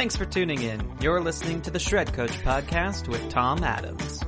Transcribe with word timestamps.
Thanks 0.00 0.16
for 0.16 0.24
tuning 0.24 0.62
in. 0.62 0.80
You're 1.02 1.20
listening 1.20 1.60
to 1.60 1.70
the 1.70 1.78
Shred 1.78 2.14
Coach 2.14 2.30
podcast 2.38 3.06
with 3.06 3.28
Tom 3.28 3.62
Adams. 3.62 4.24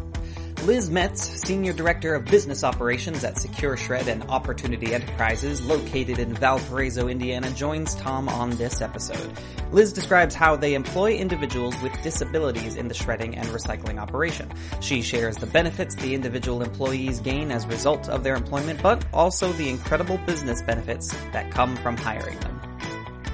Liz 0.64 0.90
Metts, 0.90 1.22
Senior 1.22 1.72
Director 1.72 2.14
of 2.14 2.26
Business 2.26 2.62
Operations 2.62 3.24
at 3.24 3.38
Secure 3.38 3.78
Shred 3.78 4.06
and 4.06 4.22
Opportunity 4.24 4.92
Enterprises, 4.92 5.64
located 5.64 6.18
in 6.18 6.34
Valparaiso, 6.34 7.08
Indiana, 7.08 7.50
joins 7.52 7.94
Tom 7.94 8.28
on 8.28 8.50
this 8.50 8.82
episode. 8.82 9.32
Liz 9.70 9.94
describes 9.94 10.34
how 10.34 10.56
they 10.56 10.74
employ 10.74 11.14
individuals 11.14 11.74
with 11.80 12.02
disabilities 12.02 12.76
in 12.76 12.88
the 12.88 12.94
shredding 12.94 13.34
and 13.34 13.48
recycling 13.48 13.98
operation. 13.98 14.52
She 14.82 15.00
shares 15.00 15.38
the 15.38 15.46
benefits 15.46 15.94
the 15.94 16.14
individual 16.14 16.60
employees 16.60 17.18
gain 17.20 17.50
as 17.50 17.64
a 17.64 17.68
result 17.68 18.10
of 18.10 18.24
their 18.24 18.36
employment, 18.36 18.82
but 18.82 19.06
also 19.14 19.50
the 19.52 19.70
incredible 19.70 20.18
business 20.26 20.60
benefits 20.60 21.08
that 21.32 21.50
come 21.50 21.76
from 21.76 21.96
hiring 21.96 22.38
them. 22.40 22.61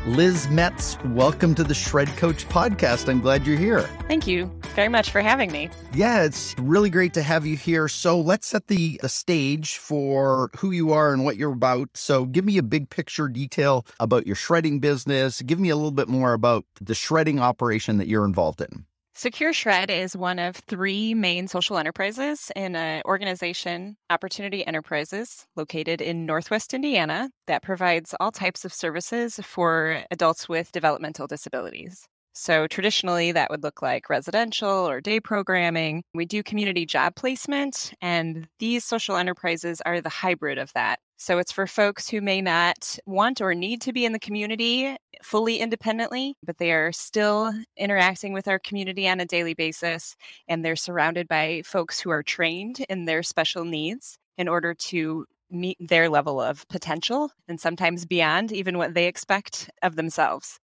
Liz 0.06 0.48
Metts, 0.48 0.96
welcome 1.06 1.54
to 1.56 1.64
the 1.64 1.74
Shred 1.74 2.08
Coach 2.16 2.48
podcast. 2.48 3.08
I'm 3.08 3.20
glad 3.20 3.46
you're 3.46 3.58
here. 3.58 3.82
Thank 4.06 4.26
you 4.26 4.50
very 4.74 4.88
much 4.88 5.10
for 5.10 5.20
having 5.20 5.50
me. 5.50 5.68
Yeah, 5.92 6.22
it's 6.22 6.54
really 6.58 6.88
great 6.88 7.12
to 7.14 7.22
have 7.22 7.44
you 7.44 7.56
here. 7.56 7.88
So 7.88 8.20
let's 8.20 8.46
set 8.46 8.68
the, 8.68 8.98
the 9.02 9.08
stage 9.08 9.76
for 9.76 10.50
who 10.56 10.70
you 10.70 10.92
are 10.92 11.12
and 11.12 11.24
what 11.24 11.36
you're 11.36 11.52
about. 11.52 11.90
So 11.94 12.24
give 12.24 12.44
me 12.44 12.58
a 12.58 12.62
big 12.62 12.90
picture 12.90 13.28
detail 13.28 13.84
about 13.98 14.26
your 14.26 14.36
shredding 14.36 14.78
business. 14.78 15.42
Give 15.42 15.58
me 15.58 15.68
a 15.68 15.76
little 15.76 15.90
bit 15.90 16.08
more 16.08 16.32
about 16.32 16.64
the 16.80 16.94
shredding 16.94 17.40
operation 17.40 17.98
that 17.98 18.06
you're 18.06 18.24
involved 18.24 18.60
in. 18.60 18.86
Secure 19.18 19.52
Shred 19.52 19.90
is 19.90 20.16
one 20.16 20.38
of 20.38 20.54
three 20.54 21.12
main 21.12 21.48
social 21.48 21.76
enterprises 21.76 22.52
in 22.54 22.76
an 22.76 23.02
organization, 23.04 23.96
Opportunity 24.10 24.64
Enterprises, 24.64 25.44
located 25.56 26.00
in 26.00 26.24
Northwest 26.24 26.72
Indiana, 26.72 27.28
that 27.48 27.64
provides 27.64 28.14
all 28.20 28.30
types 28.30 28.64
of 28.64 28.72
services 28.72 29.40
for 29.42 30.04
adults 30.12 30.48
with 30.48 30.70
developmental 30.70 31.26
disabilities. 31.26 32.06
So, 32.32 32.68
traditionally, 32.68 33.32
that 33.32 33.50
would 33.50 33.64
look 33.64 33.82
like 33.82 34.08
residential 34.08 34.88
or 34.88 35.00
day 35.00 35.18
programming. 35.18 36.04
We 36.14 36.24
do 36.24 36.44
community 36.44 36.86
job 36.86 37.16
placement, 37.16 37.92
and 38.00 38.46
these 38.60 38.84
social 38.84 39.16
enterprises 39.16 39.82
are 39.84 40.00
the 40.00 40.08
hybrid 40.10 40.58
of 40.58 40.72
that. 40.74 41.00
So, 41.20 41.38
it's 41.38 41.50
for 41.50 41.66
folks 41.66 42.08
who 42.08 42.20
may 42.20 42.40
not 42.40 42.96
want 43.04 43.40
or 43.40 43.52
need 43.52 43.80
to 43.82 43.92
be 43.92 44.04
in 44.04 44.12
the 44.12 44.20
community 44.20 44.96
fully 45.20 45.58
independently, 45.58 46.36
but 46.44 46.58
they 46.58 46.70
are 46.72 46.92
still 46.92 47.52
interacting 47.76 48.32
with 48.32 48.46
our 48.46 48.60
community 48.60 49.08
on 49.08 49.18
a 49.18 49.26
daily 49.26 49.52
basis, 49.52 50.14
and 50.46 50.64
they're 50.64 50.76
surrounded 50.76 51.26
by 51.26 51.62
folks 51.64 51.98
who 51.98 52.10
are 52.10 52.22
trained 52.22 52.84
in 52.88 53.04
their 53.04 53.24
special 53.24 53.64
needs 53.64 54.16
in 54.38 54.46
order 54.46 54.74
to 54.74 55.26
meet 55.50 55.76
their 55.80 56.08
level 56.08 56.40
of 56.40 56.68
potential 56.68 57.32
and 57.48 57.60
sometimes 57.60 58.06
beyond 58.06 58.52
even 58.52 58.78
what 58.78 58.94
they 58.94 59.06
expect 59.06 59.70
of 59.82 59.96
themselves. 59.96 60.60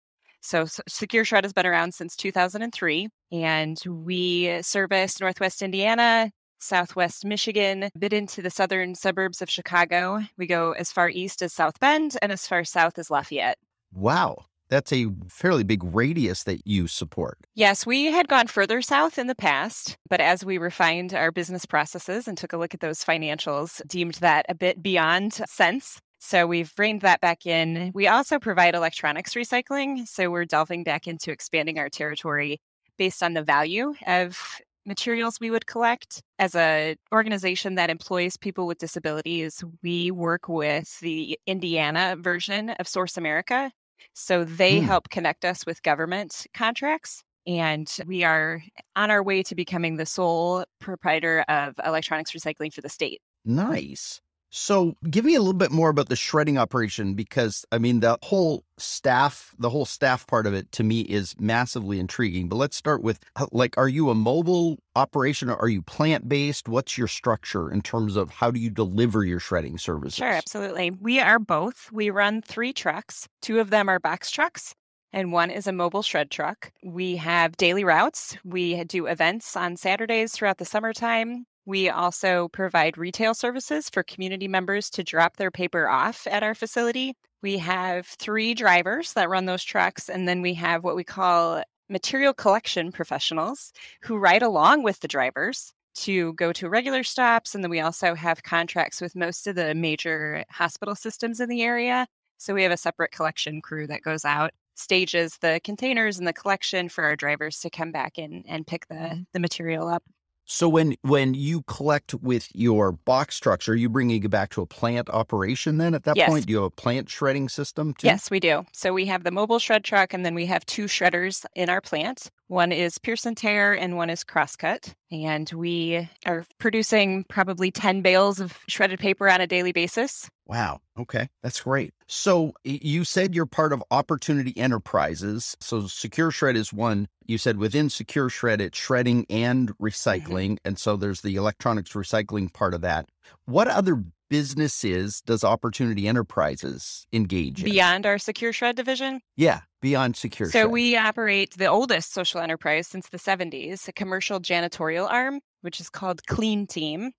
So, 0.41 0.66
Secure 0.88 1.25
Shred 1.25 1.44
has 1.44 1.53
been 1.53 1.67
around 1.67 1.94
since 1.94 2.16
2003, 2.16 3.08
and 3.31 3.80
we 3.86 4.61
service 4.63 5.19
Northwest 5.19 5.61
Indiana, 5.61 6.31
Southwest 6.59 7.25
Michigan, 7.25 7.83
a 7.83 7.91
bit 7.97 8.13
into 8.13 8.41
the 8.41 8.49
southern 8.49 8.95
suburbs 8.95 9.41
of 9.41 9.49
Chicago. 9.49 10.21
We 10.38 10.47
go 10.47 10.73
as 10.73 10.91
far 10.91 11.09
east 11.09 11.41
as 11.41 11.53
South 11.53 11.79
Bend 11.79 12.17
and 12.21 12.31
as 12.31 12.47
far 12.47 12.63
south 12.63 12.99
as 12.99 13.09
Lafayette. 13.09 13.57
Wow. 13.93 14.45
That's 14.69 14.93
a 14.93 15.07
fairly 15.29 15.63
big 15.63 15.83
radius 15.83 16.43
that 16.43 16.67
you 16.67 16.88
support. 16.88 17.39
Yes, 17.55 17.88
we 17.88 18.05
had 18.05 18.27
gone 18.27 18.45
further 18.45 18.83
south 18.83 19.17
in 19.17 19.25
the 19.25 19.33
past, 19.33 19.97
but 20.09 20.21
as 20.21 20.45
we 20.45 20.59
refined 20.59 21.13
our 21.13 21.31
business 21.31 21.66
processes 21.66 22.27
and 22.27 22.38
took 22.38 22.53
a 22.53 22.57
look 22.57 22.75
at 22.75 22.79
those 22.79 23.03
financials, 23.03 23.81
deemed 23.88 24.16
that 24.16 24.45
a 24.47 24.53
bit 24.53 24.83
beyond 24.83 25.33
sense 25.47 25.99
so 26.19 26.45
we've 26.45 26.71
reined 26.77 27.01
that 27.01 27.21
back 27.21 27.45
in. 27.45 27.91
We 27.95 28.07
also 28.07 28.39
provide 28.39 28.75
electronics 28.75 29.33
recycling. 29.33 30.07
So 30.07 30.29
we're 30.29 30.45
delving 30.45 30.83
back 30.83 31.07
into 31.07 31.31
expanding 31.31 31.79
our 31.79 31.89
territory 31.89 32.59
based 32.97 33.23
on 33.23 33.33
the 33.33 33.41
value 33.41 33.94
of 34.05 34.59
materials 34.89 35.39
we 35.39 35.50
would 35.50 35.66
collect. 35.67 36.22
As 36.38 36.53
an 36.53 36.97
organization 37.13 37.75
that 37.75 37.89
employs 37.89 38.35
people 38.35 38.67
with 38.67 38.79
disabilities, 38.79 39.63
we 39.81 40.11
work 40.11 40.50
with 40.50 41.00
the 41.00 41.39
Indiana 41.47 42.17
version 42.19 42.72
of 42.72 42.88
SourceAmerica. 42.88 43.72
So 44.13 44.44
they 44.44 44.79
mm. 44.79 44.83
help 44.83 45.09
connect 45.09 45.45
us 45.45 45.66
with 45.66 45.81
government 45.83 46.47
contracts. 46.53 47.23
And 47.47 47.89
we 48.05 48.25
are 48.25 48.61
on 48.97 49.09
our 49.09 49.23
way 49.23 49.44
to 49.44 49.55
becoming 49.55 49.95
the 49.95 50.05
sole 50.05 50.66
proprietor 50.79 51.45
of 51.47 51.75
electronics 51.85 52.31
recycling 52.31 52.73
for 52.73 52.81
the 52.81 52.89
state. 52.89 53.22
Nice. 53.45 54.19
So, 54.51 54.95
give 55.09 55.25
me 55.25 55.35
a 55.35 55.39
little 55.39 55.53
bit 55.53 55.71
more 55.71 55.89
about 55.89 56.09
the 56.09 56.15
shredding 56.15 56.57
operation 56.57 57.13
because 57.13 57.65
I 57.71 57.77
mean, 57.77 57.99
the 57.99 58.17
whole 58.23 58.63
staff, 58.77 59.53
the 59.59 59.69
whole 59.69 59.85
staff 59.85 60.25
part 60.25 60.47
of 60.47 60.53
it 60.53 60.71
to 60.73 60.83
me 60.83 61.01
is 61.01 61.35
massively 61.39 61.99
intriguing. 61.99 62.49
But 62.49 62.55
let's 62.55 62.75
start 62.75 63.03
with 63.03 63.19
uh, 63.35 63.45
like, 63.51 63.77
are 63.77 63.87
you 63.87 64.09
a 64.09 64.15
mobile 64.15 64.79
operation 64.95 65.49
or 65.49 65.61
are 65.61 65.69
you 65.69 65.81
plant 65.81 66.27
based? 66.27 66.67
What's 66.67 66.97
your 66.97 67.07
structure 67.07 67.71
in 67.71 67.81
terms 67.81 68.15
of 68.15 68.31
how 68.31 68.49
do 68.49 68.59
you 68.59 68.71
deliver 68.71 69.23
your 69.23 69.39
shredding 69.39 69.77
services? 69.77 70.15
Sure, 70.15 70.27
absolutely. 70.27 70.91
We 70.91 71.19
are 71.19 71.39
both. 71.39 71.89
We 71.91 72.09
run 72.09 72.41
three 72.41 72.73
trucks, 72.73 73.27
two 73.41 73.59
of 73.59 73.69
them 73.69 73.87
are 73.87 73.99
box 73.99 74.31
trucks. 74.31 74.73
And 75.11 75.31
one 75.31 75.49
is 75.49 75.66
a 75.66 75.71
mobile 75.71 76.03
shred 76.03 76.29
truck. 76.29 76.71
We 76.83 77.16
have 77.16 77.57
daily 77.57 77.83
routes. 77.83 78.37
We 78.43 78.83
do 78.83 79.07
events 79.07 79.57
on 79.57 79.75
Saturdays 79.75 80.33
throughout 80.33 80.59
the 80.59 80.66
summertime. 80.66 81.45
We 81.66 81.90
also 81.90 82.47
provide 82.50 82.97
retail 82.97 83.34
services 83.34 83.90
for 83.90 84.03
community 84.03 84.47
members 84.47 84.90
to 84.92 85.03
drop 85.03 85.38
their 85.38 85.52
paper 85.52 85.88
off 85.88 86.25
at 86.30 86.44
our 86.44 86.56
facility. 86.56 87.16
We 87.42 87.58
have 87.59 88.08
three 88.08 88.53
drivers 88.53 89.14
that 89.14 89.30
run 89.30 89.46
those 89.46 89.64
trucks, 89.64 90.09
and 90.09 90.28
then 90.28 90.42
we 90.42 90.53
have 90.56 90.84
what 90.84 90.96
we 90.96 91.03
call 91.03 91.64
material 91.90 92.34
collection 92.34 92.92
professionals 92.92 93.72
who 94.02 94.18
ride 94.18 94.42
along 94.42 94.84
with 94.84 95.00
the 95.00 95.08
drivers 95.08 95.74
to 95.96 96.34
go 96.34 96.53
to 96.53 96.70
regular 96.70 97.03
stops. 97.03 97.56
And 97.56 97.64
then 97.64 97.72
we 97.72 97.80
also 97.80 98.14
have 98.16 98.44
contracts 98.44 99.02
with 99.02 99.16
most 99.16 99.47
of 99.47 99.56
the 99.56 99.74
major 99.74 100.44
hospital 100.50 100.96
systems 100.96 101.40
in 101.40 101.50
the 101.50 101.64
area. 101.64 102.08
So 102.38 102.53
we 102.53 102.64
have 102.64 102.72
a 102.72 102.78
separate 102.78 103.12
collection 103.12 103.62
crew 103.62 103.88
that 103.88 104.02
goes 104.02 104.24
out, 104.24 104.52
stages 104.76 105.38
the 105.41 105.59
containers 105.64 106.18
and 106.18 106.28
the 106.28 106.34
collection 106.34 106.88
for 106.88 107.03
our 107.03 107.16
drivers 107.16 107.59
to 107.59 107.70
come 107.70 107.91
back 107.91 108.18
in 108.18 108.44
and 108.47 108.66
pick 108.66 108.88
the, 108.88 108.96
mm-hmm. 108.96 109.22
the 109.34 109.40
material 109.40 109.88
up. 109.88 110.03
So 110.51 110.67
when 110.67 110.95
when 111.03 111.35
you 111.35 111.61
collect 111.61 112.15
with 112.15 112.49
your 112.55 112.91
box 112.91 113.39
trucks, 113.39 113.69
are 113.69 113.75
you 113.75 113.87
bringing 113.87 114.23
it 114.23 114.31
back 114.31 114.49
to 114.51 114.63
a 114.63 114.65
plant 114.65 115.07
operation 115.11 115.77
then 115.77 115.93
at 115.93 116.05
that 116.05 116.17
yes. 116.17 116.27
point? 116.27 116.47
Do 116.47 116.51
you 116.51 116.57
have 116.57 116.65
a 116.65 116.69
plant 116.71 117.07
shredding 117.07 117.49
system 117.49 117.93
too? 117.93 118.07
Yes, 118.07 118.31
we 118.31 118.39
do. 118.39 118.65
So 118.71 118.91
we 118.91 119.05
have 119.05 119.23
the 119.23 119.29
mobile 119.29 119.59
shred 119.59 119.83
truck 119.83 120.11
and 120.11 120.25
then 120.25 120.33
we 120.33 120.47
have 120.47 120.65
two 120.65 120.85
shredders 120.85 121.45
in 121.53 121.69
our 121.69 121.81
plant. 121.81 122.31
One 122.49 122.71
is 122.71 122.97
Pierce 122.97 123.27
and 123.27 123.37
Tear 123.37 123.73
and 123.73 123.95
one 123.95 124.09
is 124.09 124.23
Crosscut. 124.23 124.95
And 125.11 125.47
we 125.51 126.09
are 126.25 126.43
producing 126.57 127.23
probably 127.29 127.69
10 127.69 128.01
bales 128.01 128.39
of 128.39 128.57
shredded 128.67 128.99
paper 128.99 129.29
on 129.29 129.39
a 129.39 129.45
daily 129.45 129.71
basis. 129.71 130.27
Wow. 130.47 130.81
Okay. 130.99 131.29
That's 131.43 131.61
great. 131.61 131.93
So 132.07 132.53
you 132.63 133.03
said 133.03 133.35
you're 133.35 133.45
part 133.45 133.71
of 133.71 133.83
Opportunity 133.91 134.57
Enterprises. 134.57 135.55
So 135.59 135.85
Secure 135.85 136.31
Shred 136.31 136.57
is 136.57 136.73
one. 136.73 137.07
You 137.27 137.37
said 137.37 137.57
within 137.57 137.87
Secure 137.87 138.29
Shred, 138.29 138.61
it's 138.61 138.79
shredding 138.79 139.27
and 139.29 139.69
mm-hmm. 139.69 139.85
recycling. 139.85 140.53
Mm-hmm. 140.53 140.67
And 140.67 140.79
so 140.79 140.95
there's 140.95 141.21
the 141.21 141.35
electronics 141.35 141.91
recycling 141.91 142.51
part 142.51 142.73
of 142.73 142.81
that. 142.81 143.07
What 143.45 143.67
other 143.67 144.03
businesses 144.29 145.22
does 145.22 145.44
Opportunity 145.44 146.07
Enterprises 146.07 147.06
engage 147.12 147.59
in? 147.59 147.66
Beyond 147.66 148.06
our 148.06 148.17
Secure 148.17 148.53
Shred 148.53 148.75
division? 148.75 149.22
Yeah, 149.35 149.62
beyond 149.81 150.16
Secure 150.16 150.50
so 150.50 150.59
Shred. 150.59 150.72
we 150.72 150.95
operate 150.95 151.56
the 151.57 151.67
oldest 151.67 152.13
social 152.13 152.40
enterprise 152.40 152.88
since 152.88 153.09
the 153.09 153.17
70s, 153.17 153.88
a 153.88 153.94
commercial 153.94 154.40
janitorial 154.40 155.09
arm, 155.09 155.40
which 155.62 155.79
is 155.79 155.90
called 155.90 156.25
Clean 156.28 156.66
Team. 156.66 157.12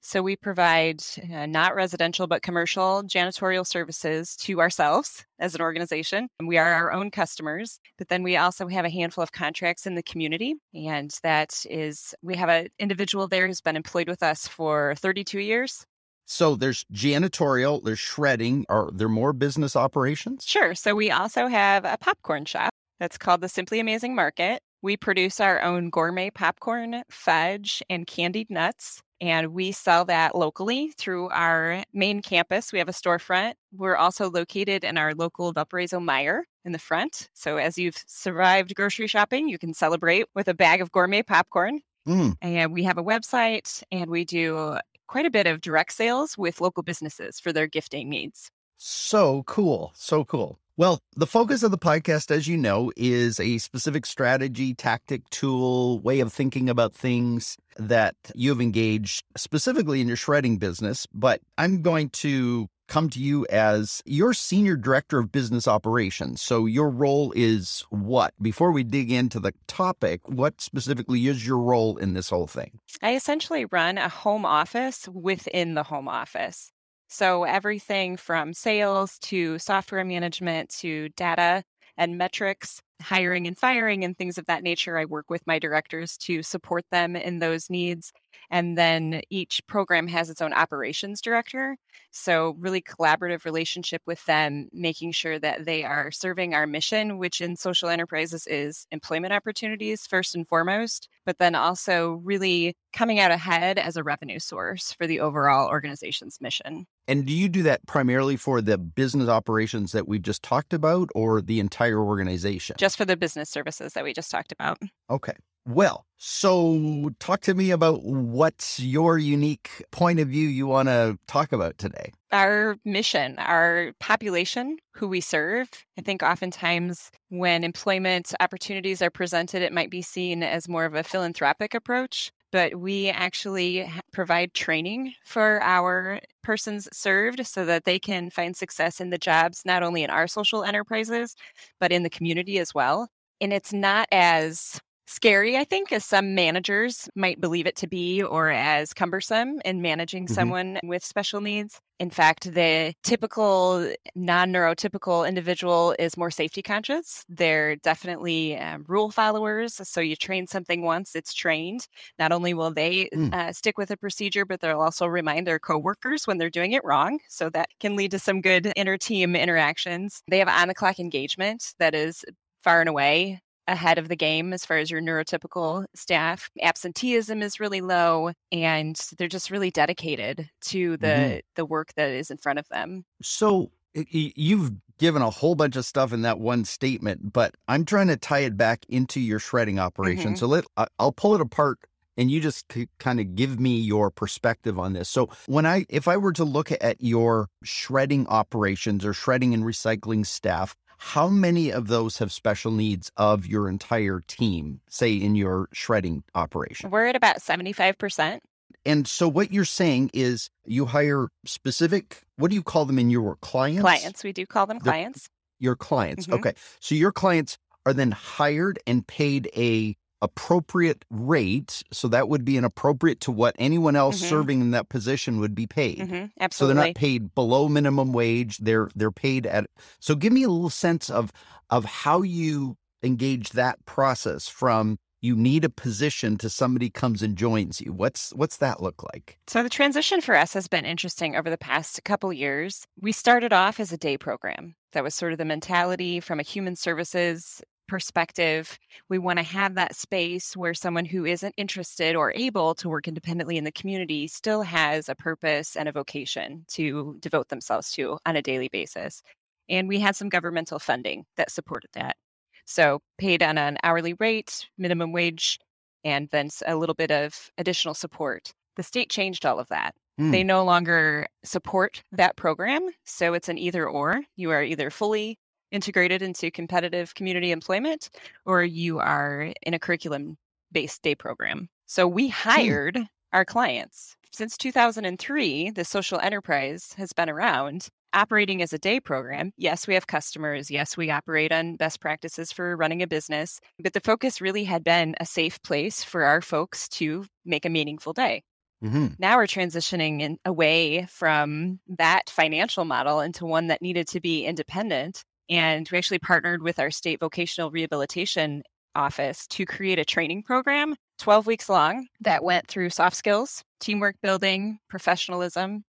So 0.00 0.22
we 0.22 0.36
provide 0.36 1.02
uh, 1.34 1.46
not 1.46 1.74
residential, 1.74 2.28
but 2.28 2.42
commercial 2.42 3.02
janitorial 3.02 3.66
services 3.66 4.36
to 4.36 4.60
ourselves 4.60 5.24
as 5.40 5.54
an 5.54 5.60
organization. 5.60 6.28
And 6.38 6.46
we 6.46 6.56
are 6.56 6.72
our 6.72 6.92
own 6.92 7.10
customers, 7.10 7.80
but 7.98 8.08
then 8.08 8.22
we 8.22 8.36
also 8.36 8.68
have 8.68 8.84
a 8.84 8.90
handful 8.90 9.22
of 9.22 9.32
contracts 9.32 9.86
in 9.86 9.96
the 9.96 10.02
community. 10.02 10.54
And 10.72 11.12
that 11.24 11.64
is, 11.68 12.14
we 12.22 12.36
have 12.36 12.48
an 12.48 12.68
individual 12.78 13.26
there 13.26 13.48
who's 13.48 13.60
been 13.60 13.76
employed 13.76 14.08
with 14.08 14.22
us 14.22 14.46
for 14.46 14.94
32 14.98 15.40
years. 15.40 15.84
So 16.30 16.56
there's 16.56 16.84
janitorial, 16.92 17.82
there's 17.82 17.98
shredding. 17.98 18.66
Are 18.68 18.90
there 18.92 19.08
more 19.08 19.32
business 19.32 19.74
operations? 19.74 20.44
Sure. 20.46 20.74
So 20.74 20.94
we 20.94 21.10
also 21.10 21.46
have 21.46 21.86
a 21.86 21.96
popcorn 21.98 22.44
shop 22.44 22.70
that's 23.00 23.16
called 23.16 23.40
the 23.40 23.48
Simply 23.48 23.80
Amazing 23.80 24.14
Market. 24.14 24.60
We 24.82 24.98
produce 24.98 25.40
our 25.40 25.62
own 25.62 25.88
gourmet 25.88 26.28
popcorn, 26.28 27.02
fudge, 27.10 27.82
and 27.88 28.06
candied 28.06 28.50
nuts. 28.50 29.00
And 29.22 29.54
we 29.54 29.72
sell 29.72 30.04
that 30.04 30.36
locally 30.36 30.92
through 30.98 31.30
our 31.30 31.82
main 31.94 32.20
campus. 32.20 32.72
We 32.72 32.78
have 32.78 32.90
a 32.90 32.92
storefront. 32.92 33.54
We're 33.72 33.96
also 33.96 34.30
located 34.30 34.84
in 34.84 34.98
our 34.98 35.14
local 35.14 35.52
Valparaiso 35.52 35.98
Meijer 35.98 36.42
in 36.64 36.72
the 36.72 36.78
front. 36.78 37.30
So 37.32 37.56
as 37.56 37.78
you've 37.78 37.96
survived 38.06 38.74
grocery 38.74 39.06
shopping, 39.06 39.48
you 39.48 39.58
can 39.58 39.72
celebrate 39.72 40.26
with 40.34 40.46
a 40.46 40.54
bag 40.54 40.82
of 40.82 40.92
gourmet 40.92 41.22
popcorn. 41.22 41.80
Mm. 42.06 42.36
And 42.40 42.72
we 42.72 42.84
have 42.84 42.96
a 42.96 43.04
website 43.04 43.82
and 43.90 44.10
we 44.10 44.24
do 44.24 44.78
quite 45.08 45.26
a 45.26 45.30
bit 45.30 45.48
of 45.48 45.60
direct 45.60 45.92
sales 45.92 46.38
with 46.38 46.60
local 46.60 46.84
businesses 46.84 47.40
for 47.40 47.52
their 47.52 47.66
gifting 47.66 48.08
needs. 48.08 48.50
So 48.76 49.42
cool. 49.44 49.90
So 49.94 50.24
cool. 50.24 50.60
Well, 50.76 51.00
the 51.16 51.26
focus 51.26 51.64
of 51.64 51.72
the 51.72 51.78
podcast, 51.78 52.30
as 52.30 52.46
you 52.46 52.56
know, 52.56 52.92
is 52.96 53.40
a 53.40 53.58
specific 53.58 54.06
strategy, 54.06 54.74
tactic, 54.74 55.28
tool, 55.30 55.98
way 55.98 56.20
of 56.20 56.32
thinking 56.32 56.70
about 56.70 56.94
things 56.94 57.56
that 57.78 58.14
you've 58.36 58.60
engaged 58.60 59.24
specifically 59.36 60.00
in 60.00 60.06
your 60.06 60.16
shredding 60.16 60.58
business. 60.58 61.04
But 61.12 61.40
I'm 61.58 61.82
going 61.82 62.10
to 62.10 62.68
come 62.88 63.08
to 63.10 63.20
you 63.20 63.46
as 63.50 64.02
your 64.04 64.32
senior 64.32 64.76
director 64.76 65.18
of 65.18 65.30
business 65.30 65.68
operations. 65.68 66.42
So 66.42 66.66
your 66.66 66.90
role 66.90 67.32
is 67.36 67.84
what? 67.90 68.34
Before 68.42 68.72
we 68.72 68.82
dig 68.82 69.12
into 69.12 69.38
the 69.38 69.52
topic, 69.66 70.20
what 70.26 70.60
specifically 70.60 71.28
is 71.28 71.46
your 71.46 71.58
role 71.58 71.96
in 71.98 72.14
this 72.14 72.30
whole 72.30 72.46
thing? 72.46 72.80
I 73.02 73.14
essentially 73.14 73.66
run 73.66 73.98
a 73.98 74.08
home 74.08 74.44
office 74.44 75.08
within 75.08 75.74
the 75.74 75.84
home 75.84 76.08
office. 76.08 76.72
So 77.08 77.44
everything 77.44 78.16
from 78.16 78.52
sales 78.52 79.18
to 79.20 79.58
software 79.58 80.04
management 80.04 80.70
to 80.80 81.08
data 81.10 81.62
and 81.96 82.18
metrics, 82.18 82.82
hiring 83.00 83.46
and 83.46 83.56
firing, 83.56 84.04
and 84.04 84.16
things 84.16 84.38
of 84.38 84.46
that 84.46 84.62
nature. 84.62 84.98
I 84.98 85.04
work 85.04 85.30
with 85.30 85.46
my 85.46 85.58
directors 85.58 86.16
to 86.18 86.42
support 86.42 86.84
them 86.90 87.16
in 87.16 87.38
those 87.38 87.70
needs. 87.70 88.12
And 88.50 88.78
then 88.78 89.22
each 89.30 89.66
program 89.66 90.06
has 90.08 90.30
its 90.30 90.40
own 90.40 90.52
operations 90.52 91.20
director. 91.20 91.76
So, 92.10 92.56
really 92.58 92.80
collaborative 92.80 93.44
relationship 93.44 94.02
with 94.06 94.24
them, 94.26 94.68
making 94.72 95.12
sure 95.12 95.38
that 95.38 95.64
they 95.64 95.84
are 95.84 96.10
serving 96.10 96.54
our 96.54 96.66
mission, 96.66 97.18
which 97.18 97.40
in 97.40 97.56
social 97.56 97.88
enterprises 97.88 98.46
is 98.46 98.86
employment 98.90 99.32
opportunities 99.32 100.06
first 100.06 100.34
and 100.34 100.46
foremost, 100.46 101.08
but 101.26 101.38
then 101.38 101.54
also 101.54 102.20
really 102.24 102.76
coming 102.92 103.18
out 103.18 103.30
ahead 103.30 103.78
as 103.78 103.96
a 103.96 104.02
revenue 104.02 104.38
source 104.38 104.92
for 104.92 105.06
the 105.06 105.20
overall 105.20 105.68
organization's 105.68 106.40
mission. 106.40 106.86
And 107.06 107.24
do 107.24 107.32
you 107.32 107.48
do 107.48 107.62
that 107.62 107.86
primarily 107.86 108.36
for 108.36 108.60
the 108.60 108.76
business 108.76 109.28
operations 109.28 109.92
that 109.92 110.06
we've 110.06 110.22
just 110.22 110.42
talked 110.42 110.74
about 110.74 111.08
or 111.14 111.40
the 111.40 111.58
entire 111.58 112.00
organization? 112.00 112.76
Just 112.78 112.87
for 112.96 113.04
the 113.04 113.16
business 113.16 113.50
services 113.50 113.92
that 113.94 114.04
we 114.04 114.12
just 114.12 114.30
talked 114.30 114.52
about. 114.52 114.78
Okay. 115.10 115.34
Well, 115.68 116.06
so 116.16 117.10
talk 117.20 117.42
to 117.42 117.52
me 117.52 117.70
about 117.72 118.02
what's 118.02 118.80
your 118.80 119.18
unique 119.18 119.84
point 119.90 120.18
of 120.18 120.28
view 120.28 120.48
you 120.48 120.66
want 120.66 120.88
to 120.88 121.18
talk 121.26 121.52
about 121.52 121.76
today. 121.76 122.12
Our 122.32 122.78
mission, 122.86 123.38
our 123.38 123.92
population, 124.00 124.78
who 124.94 125.08
we 125.08 125.20
serve. 125.20 125.68
I 125.98 126.00
think 126.00 126.22
oftentimes 126.22 127.10
when 127.28 127.64
employment 127.64 128.32
opportunities 128.40 129.02
are 129.02 129.10
presented, 129.10 129.60
it 129.60 129.74
might 129.74 129.90
be 129.90 130.00
seen 130.00 130.42
as 130.42 130.68
more 130.68 130.86
of 130.86 130.94
a 130.94 131.04
philanthropic 131.04 131.74
approach 131.74 132.32
but 132.52 132.76
we 132.76 133.08
actually 133.08 133.90
provide 134.12 134.54
training 134.54 135.14
for 135.24 135.60
our 135.62 136.20
persons 136.42 136.88
served 136.92 137.46
so 137.46 137.64
that 137.64 137.84
they 137.84 137.98
can 137.98 138.30
find 138.30 138.56
success 138.56 139.00
in 139.00 139.10
the 139.10 139.18
jobs, 139.18 139.62
not 139.64 139.82
only 139.82 140.02
in 140.02 140.10
our 140.10 140.26
social 140.26 140.64
enterprises, 140.64 141.34
but 141.80 141.92
in 141.92 142.02
the 142.02 142.10
community 142.10 142.58
as 142.58 142.74
well. 142.74 143.08
And 143.40 143.52
it's 143.52 143.72
not 143.72 144.08
as 144.12 144.80
scary, 145.08 145.56
I 145.56 145.64
think, 145.64 145.90
as 145.90 146.04
some 146.04 146.34
managers 146.34 147.08
might 147.16 147.40
believe 147.40 147.66
it 147.66 147.76
to 147.76 147.86
be, 147.86 148.22
or 148.22 148.50
as 148.50 148.92
cumbersome 148.92 149.60
in 149.64 149.82
managing 149.82 150.26
mm-hmm. 150.26 150.34
someone 150.34 150.78
with 150.84 151.02
special 151.02 151.40
needs. 151.40 151.80
In 151.98 152.10
fact, 152.10 152.52
the 152.54 152.94
typical 153.02 153.92
non 154.14 154.52
neurotypical 154.52 155.26
individual 155.26 155.96
is 155.98 156.16
more 156.16 156.30
safety 156.30 156.62
conscious. 156.62 157.24
They're 157.28 157.74
definitely 157.76 158.56
um, 158.56 158.84
rule 158.86 159.10
followers. 159.10 159.80
So 159.82 160.00
you 160.00 160.14
train 160.14 160.46
something 160.46 160.82
once, 160.82 161.16
it's 161.16 161.34
trained. 161.34 161.88
Not 162.18 162.30
only 162.30 162.54
will 162.54 162.70
they 162.70 163.08
mm. 163.12 163.34
uh, 163.34 163.52
stick 163.52 163.78
with 163.78 163.90
a 163.90 163.96
procedure, 163.96 164.44
but 164.44 164.60
they'll 164.60 164.80
also 164.80 165.06
remind 165.06 165.46
their 165.46 165.58
coworkers 165.58 166.26
when 166.26 166.38
they're 166.38 166.50
doing 166.50 166.72
it 166.72 166.84
wrong. 166.84 167.18
So 167.28 167.50
that 167.50 167.70
can 167.80 167.96
lead 167.96 168.12
to 168.12 168.18
some 168.18 168.40
good 168.40 168.66
inter 168.76 168.96
team 168.96 169.34
interactions. 169.34 170.22
They 170.28 170.38
have 170.38 170.48
on 170.48 170.68
the 170.68 170.74
clock 170.74 171.00
engagement 171.00 171.74
that 171.78 171.94
is 171.94 172.24
far 172.62 172.80
and 172.80 172.88
away 172.88 173.40
ahead 173.68 173.98
of 173.98 174.08
the 174.08 174.16
game 174.16 174.52
as 174.52 174.64
far 174.64 174.78
as 174.78 174.90
your 174.90 175.00
neurotypical 175.00 175.84
staff. 175.94 176.50
Absenteeism 176.60 177.42
is 177.42 177.60
really 177.60 177.80
low 177.80 178.32
and 178.50 178.98
they're 179.16 179.28
just 179.28 179.50
really 179.50 179.70
dedicated 179.70 180.48
to 180.62 180.96
the 180.96 181.06
mm-hmm. 181.06 181.38
the 181.54 181.64
work 181.64 181.92
that 181.94 182.10
is 182.10 182.30
in 182.30 182.38
front 182.38 182.58
of 182.58 182.68
them. 182.68 183.04
So 183.22 183.70
you've 183.94 184.72
given 184.98 185.22
a 185.22 185.30
whole 185.30 185.54
bunch 185.54 185.76
of 185.76 185.84
stuff 185.84 186.12
in 186.12 186.22
that 186.22 186.40
one 186.40 186.64
statement, 186.64 187.32
but 187.32 187.54
I'm 187.68 187.84
trying 187.84 188.08
to 188.08 188.16
tie 188.16 188.40
it 188.40 188.56
back 188.56 188.84
into 188.88 189.20
your 189.20 189.38
shredding 189.38 189.78
operation. 189.78 190.32
Mm-hmm. 190.32 190.36
So 190.36 190.46
let 190.46 190.64
I'll 190.98 191.12
pull 191.12 191.34
it 191.34 191.40
apart 191.40 191.78
and 192.16 192.30
you 192.30 192.40
just 192.40 192.66
kind 192.98 193.20
of 193.20 193.36
give 193.36 193.60
me 193.60 193.78
your 193.78 194.10
perspective 194.10 194.78
on 194.78 194.92
this. 194.92 195.08
So 195.08 195.28
when 195.46 195.66
I 195.66 195.86
if 195.88 196.08
I 196.08 196.16
were 196.16 196.32
to 196.32 196.44
look 196.44 196.70
at 196.72 196.96
your 197.00 197.48
shredding 197.62 198.26
operations 198.26 199.04
or 199.04 199.12
shredding 199.12 199.54
and 199.54 199.62
recycling 199.62 200.26
staff, 200.26 200.74
how 200.98 201.28
many 201.28 201.70
of 201.72 201.86
those 201.86 202.18
have 202.18 202.32
special 202.32 202.70
needs 202.72 203.10
of 203.16 203.46
your 203.46 203.68
entire 203.68 204.22
team, 204.26 204.80
say 204.88 205.14
in 205.14 205.34
your 205.34 205.68
shredding 205.72 206.24
operation? 206.34 206.90
We're 206.90 207.06
at 207.06 207.16
about 207.16 207.38
75%. 207.38 208.40
And 208.84 209.06
so 209.06 209.28
what 209.28 209.52
you're 209.52 209.64
saying 209.64 210.10
is 210.12 210.50
you 210.64 210.86
hire 210.86 211.28
specific, 211.44 212.22
what 212.36 212.50
do 212.50 212.54
you 212.54 212.62
call 212.62 212.84
them 212.84 212.98
in 212.98 213.10
your 213.10 213.22
work? 213.22 213.40
Clients? 213.40 213.82
Clients. 213.82 214.24
We 214.24 214.32
do 214.32 214.44
call 214.46 214.66
them 214.66 214.80
clients. 214.80 215.24
The, 215.24 215.64
your 215.64 215.76
clients. 215.76 216.26
Mm-hmm. 216.26 216.34
Okay. 216.34 216.52
So 216.80 216.94
your 216.94 217.12
clients 217.12 217.58
are 217.86 217.92
then 217.92 218.10
hired 218.10 218.78
and 218.86 219.06
paid 219.06 219.50
a 219.56 219.96
appropriate 220.20 221.04
rate. 221.10 221.82
So 221.92 222.08
that 222.08 222.28
would 222.28 222.44
be 222.44 222.56
an 222.56 222.64
appropriate 222.64 223.20
to 223.20 223.32
what 223.32 223.54
anyone 223.58 223.96
else 223.96 224.18
mm-hmm. 224.18 224.28
serving 224.28 224.60
in 224.60 224.70
that 224.72 224.88
position 224.88 225.40
would 225.40 225.54
be 225.54 225.66
paid. 225.66 225.98
Mm-hmm. 225.98 226.26
Absolutely. 226.40 226.50
So 226.50 226.66
they're 226.66 226.86
not 226.88 226.94
paid 226.94 227.34
below 227.34 227.68
minimum 227.68 228.12
wage. 228.12 228.58
They're 228.58 228.90
they're 228.94 229.10
paid 229.10 229.46
at. 229.46 229.66
So 230.00 230.14
give 230.14 230.32
me 230.32 230.42
a 230.42 230.48
little 230.48 230.70
sense 230.70 231.10
of 231.10 231.32
of 231.70 231.84
how 231.84 232.22
you 232.22 232.76
engage 233.02 233.50
that 233.50 233.84
process 233.84 234.48
from 234.48 234.98
you 235.20 235.34
need 235.34 235.64
a 235.64 235.68
position 235.68 236.36
to 236.38 236.48
somebody 236.48 236.90
comes 236.90 237.22
and 237.22 237.36
joins 237.36 237.80
you 237.80 237.92
what's 237.92 238.30
what's 238.34 238.56
that 238.58 238.82
look 238.82 239.02
like 239.14 239.38
so 239.46 239.62
the 239.62 239.68
transition 239.68 240.20
for 240.20 240.36
us 240.36 240.52
has 240.52 240.68
been 240.68 240.84
interesting 240.84 241.36
over 241.36 241.48
the 241.48 241.58
past 241.58 242.02
couple 242.04 242.32
years 242.32 242.86
we 243.00 243.12
started 243.12 243.52
off 243.52 243.78
as 243.78 243.92
a 243.92 243.96
day 243.96 244.16
program 244.16 244.74
that 244.92 245.04
was 245.04 245.14
sort 245.14 245.32
of 245.32 245.38
the 245.38 245.44
mentality 245.44 246.18
from 246.20 246.40
a 246.40 246.44
human 246.44 246.74
services 246.74 247.62
perspective, 247.88 248.78
we 249.08 249.18
want 249.18 249.38
to 249.38 249.42
have 249.42 249.74
that 249.74 249.96
space 249.96 250.56
where 250.56 250.74
someone 250.74 251.04
who 251.04 251.24
isn't 251.24 251.54
interested 251.56 252.14
or 252.14 252.32
able 252.36 252.74
to 252.76 252.88
work 252.88 253.08
independently 253.08 253.56
in 253.56 253.64
the 253.64 253.72
community 253.72 254.28
still 254.28 254.62
has 254.62 255.08
a 255.08 255.14
purpose 255.14 255.74
and 255.74 255.88
a 255.88 255.92
vocation 255.92 256.64
to 256.68 257.16
devote 257.18 257.48
themselves 257.48 257.90
to 257.92 258.18
on 258.24 258.36
a 258.36 258.42
daily 258.42 258.68
basis. 258.68 259.22
And 259.68 259.88
we 259.88 259.98
had 259.98 260.14
some 260.14 260.28
governmental 260.28 260.78
funding 260.78 261.24
that 261.36 261.50
supported 261.50 261.90
that. 261.94 262.16
So, 262.64 263.00
paid 263.16 263.42
on 263.42 263.56
an 263.56 263.78
hourly 263.82 264.14
rate, 264.14 264.68
minimum 264.76 265.10
wage, 265.10 265.58
and 266.04 266.28
then 266.30 266.50
a 266.66 266.76
little 266.76 266.94
bit 266.94 267.10
of 267.10 267.50
additional 267.56 267.94
support. 267.94 268.52
The 268.76 268.82
state 268.82 269.10
changed 269.10 269.46
all 269.46 269.58
of 269.58 269.68
that. 269.68 269.94
Mm. 270.20 270.32
They 270.32 270.44
no 270.44 270.64
longer 270.64 271.26
support 271.44 272.02
that 272.12 272.36
program. 272.36 272.90
So, 273.04 273.32
it's 273.32 273.48
an 273.48 273.56
either 273.56 273.88
or. 273.88 274.22
You 274.36 274.50
are 274.50 274.62
either 274.62 274.90
fully 274.90 275.38
integrated 275.70 276.22
into 276.22 276.50
competitive 276.50 277.14
community 277.14 277.50
employment 277.50 278.10
or 278.44 278.62
you 278.62 278.98
are 278.98 279.52
in 279.62 279.74
a 279.74 279.78
curriculum 279.78 280.36
based 280.72 281.02
day 281.02 281.14
program. 281.14 281.68
So 281.86 282.06
we 282.06 282.28
hmm. 282.28 282.32
hired 282.32 282.96
hmm. 282.96 283.02
our 283.32 283.44
clients. 283.44 284.16
Since 284.30 284.58
2003, 284.58 285.70
the 285.70 285.84
social 285.84 286.20
enterprise 286.20 286.92
has 286.96 287.12
been 287.12 287.30
around 287.30 287.88
operating 288.12 288.62
as 288.62 288.72
a 288.72 288.78
day 288.78 289.00
program. 289.00 289.52
Yes, 289.56 289.86
we 289.86 289.94
have 289.94 290.06
customers. 290.06 290.70
Yes, 290.70 290.96
we 290.96 291.10
operate 291.10 291.52
on 291.52 291.76
best 291.76 292.00
practices 292.00 292.52
for 292.52 292.76
running 292.76 293.02
a 293.02 293.06
business, 293.06 293.60
but 293.78 293.92
the 293.92 294.00
focus 294.00 294.40
really 294.40 294.64
had 294.64 294.84
been 294.84 295.14
a 295.20 295.26
safe 295.26 295.62
place 295.62 296.02
for 296.02 296.24
our 296.24 296.40
folks 296.40 296.88
to 296.90 297.26
make 297.44 297.64
a 297.64 297.70
meaningful 297.70 298.12
day. 298.12 298.42
Mm-hmm. 298.82 299.06
Now 299.18 299.36
we're 299.36 299.46
transitioning 299.46 300.20
in, 300.20 300.38
away 300.44 301.06
from 301.10 301.80
that 301.88 302.30
financial 302.30 302.84
model 302.84 303.20
into 303.20 303.44
one 303.44 303.66
that 303.66 303.82
needed 303.82 304.06
to 304.08 304.20
be 304.20 304.44
independent 304.44 305.24
and 305.48 305.88
we 305.90 305.98
actually 305.98 306.18
partnered 306.18 306.62
with 306.62 306.78
our 306.78 306.90
state 306.90 307.20
vocational 307.20 307.70
rehabilitation 307.70 308.62
office 308.94 309.46
to 309.46 309.64
create 309.64 309.98
a 309.98 310.04
training 310.04 310.42
program, 310.42 310.94
12 311.18 311.46
weeks 311.46 311.68
long, 311.68 312.06
that 312.20 312.44
went 312.44 312.66
through 312.66 312.90
soft 312.90 313.16
skills, 313.16 313.62
teamwork 313.80 314.16
building, 314.22 314.78
professionalism, 314.88 315.84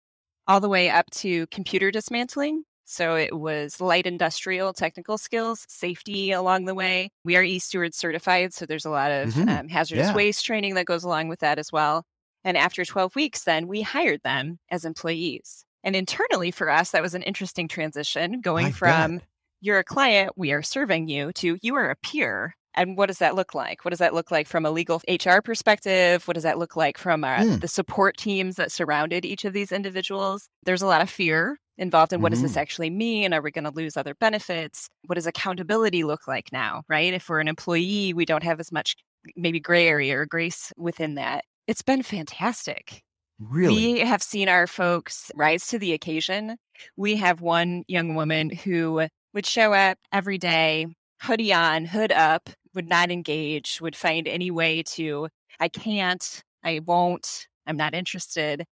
all 0.47 0.59
the 0.59 0.69
way 0.69 0.89
up 0.89 1.09
to 1.11 1.47
computer 1.47 1.91
dismantling. 1.91 2.63
So 2.85 3.15
it 3.15 3.35
was 3.35 3.81
light 3.81 4.05
industrial 4.05 4.71
technical 4.73 5.17
skills, 5.17 5.65
safety 5.67 6.31
along 6.31 6.65
the 6.65 6.75
way. 6.75 7.09
We 7.23 7.35
are 7.35 7.43
e-steward 7.43 7.95
certified, 7.95 8.53
so 8.53 8.65
there's 8.65 8.85
a 8.85 8.91
lot 8.91 9.11
of 9.11 9.33
mm-hmm. 9.33 9.49
um, 9.49 9.67
hazardous 9.67 10.07
yeah. 10.07 10.15
waste 10.15 10.45
training 10.45 10.75
that 10.75 10.85
goes 10.85 11.03
along 11.03 11.29
with 11.29 11.39
that 11.39 11.57
as 11.57 11.71
well. 11.71 12.05
And 12.43 12.57
after 12.57 12.85
12 12.85 13.15
weeks, 13.15 13.43
then 13.43 13.67
we 13.67 13.81
hired 13.81 14.21
them 14.23 14.59
as 14.69 14.85
employees. 14.85 15.65
And 15.83 15.95
internally 15.95 16.51
for 16.51 16.69
us, 16.69 16.91
that 16.91 17.01
was 17.01 17.15
an 17.15 17.23
interesting 17.23 17.67
transition 17.67 18.41
going 18.41 18.71
from 18.71 19.17
bet 19.17 19.27
you're 19.65 19.79
a 19.79 19.83
client, 19.83 20.31
we 20.35 20.51
are 20.51 20.61
serving 20.61 21.07
you, 21.07 21.31
to 21.33 21.57
you 21.61 21.75
are 21.75 21.89
a 21.89 21.95
peer. 21.95 22.55
And 22.75 22.97
what 22.97 23.07
does 23.07 23.19
that 23.19 23.35
look 23.35 23.55
like? 23.55 23.83
What 23.83 23.91
does 23.91 23.99
that 23.99 24.13
look 24.13 24.31
like 24.31 24.47
from 24.47 24.65
a 24.65 24.71
legal 24.71 25.01
HR 25.07 25.39
perspective? 25.41 26.27
What 26.27 26.33
does 26.35 26.43
that 26.43 26.59
look 26.59 26.75
like 26.75 26.97
from 26.97 27.23
uh, 27.23 27.37
mm. 27.37 27.61
the 27.61 27.67
support 27.67 28.17
teams 28.17 28.57
that 28.57 28.71
surrounded 28.71 29.25
each 29.25 29.45
of 29.45 29.53
these 29.53 29.71
individuals? 29.71 30.49
There's 30.63 30.81
a 30.81 30.87
lot 30.87 31.01
of 31.01 31.09
fear 31.09 31.57
involved 31.77 32.13
in 32.13 32.21
what 32.21 32.29
does 32.29 32.39
Mhm. 32.39 32.43
this 32.43 32.57
actually 32.57 32.89
mean? 32.89 33.33
Are 33.33 33.41
we 33.41 33.51
going 33.51 33.63
to 33.65 33.71
lose 33.71 33.97
other 33.97 34.13
benefits? 34.15 34.87
What 35.07 35.15
does 35.15 35.25
accountability 35.25 36.03
look 36.03 36.27
like 36.27 36.51
now, 36.51 36.83
right? 36.87 37.13
If 37.13 37.27
we're 37.27 37.39
an 37.39 37.47
employee, 37.47 38.13
we 38.13 38.25
don't 38.25 38.43
have 38.43 38.59
as 38.59 38.71
much 38.71 38.95
maybe 39.35 39.59
gray 39.59 39.87
area 39.87 40.17
or 40.19 40.25
grace 40.25 40.71
within 40.77 41.15
that. 41.15 41.43
It's 41.67 41.81
been 41.81 42.03
fantastic. 42.03 43.01
Really? 43.39 43.95
We 43.95 43.99
have 43.99 44.23
seen 44.23 44.47
our 44.47 44.67
folks 44.67 45.31
rise 45.35 45.67
to 45.67 45.79
the 45.79 45.93
occasion. 45.93 46.57
We 46.95 47.15
have 47.17 47.41
one 47.41 47.83
young 47.87 48.15
woman 48.15 48.49
who 48.49 49.07
would 49.35 49.45
show 49.45 49.73
up 49.73 49.99
every 50.11 50.37
day, 50.37 50.87
hoodie 51.21 51.53
on, 51.53 51.85
hood 51.85 52.11
up, 52.11 52.49
would 52.73 52.87
not 52.89 53.11
engage, 53.11 53.79
would 53.81 53.95
find 53.95 54.27
any 54.27 54.49
way 54.49 54.81
to, 54.81 55.27
I 55.59 55.67
can't, 55.67 56.43
I 56.63 56.79
won't, 56.83 57.47
I'm 57.67 57.77
not 57.77 57.93
interested. 57.93 58.65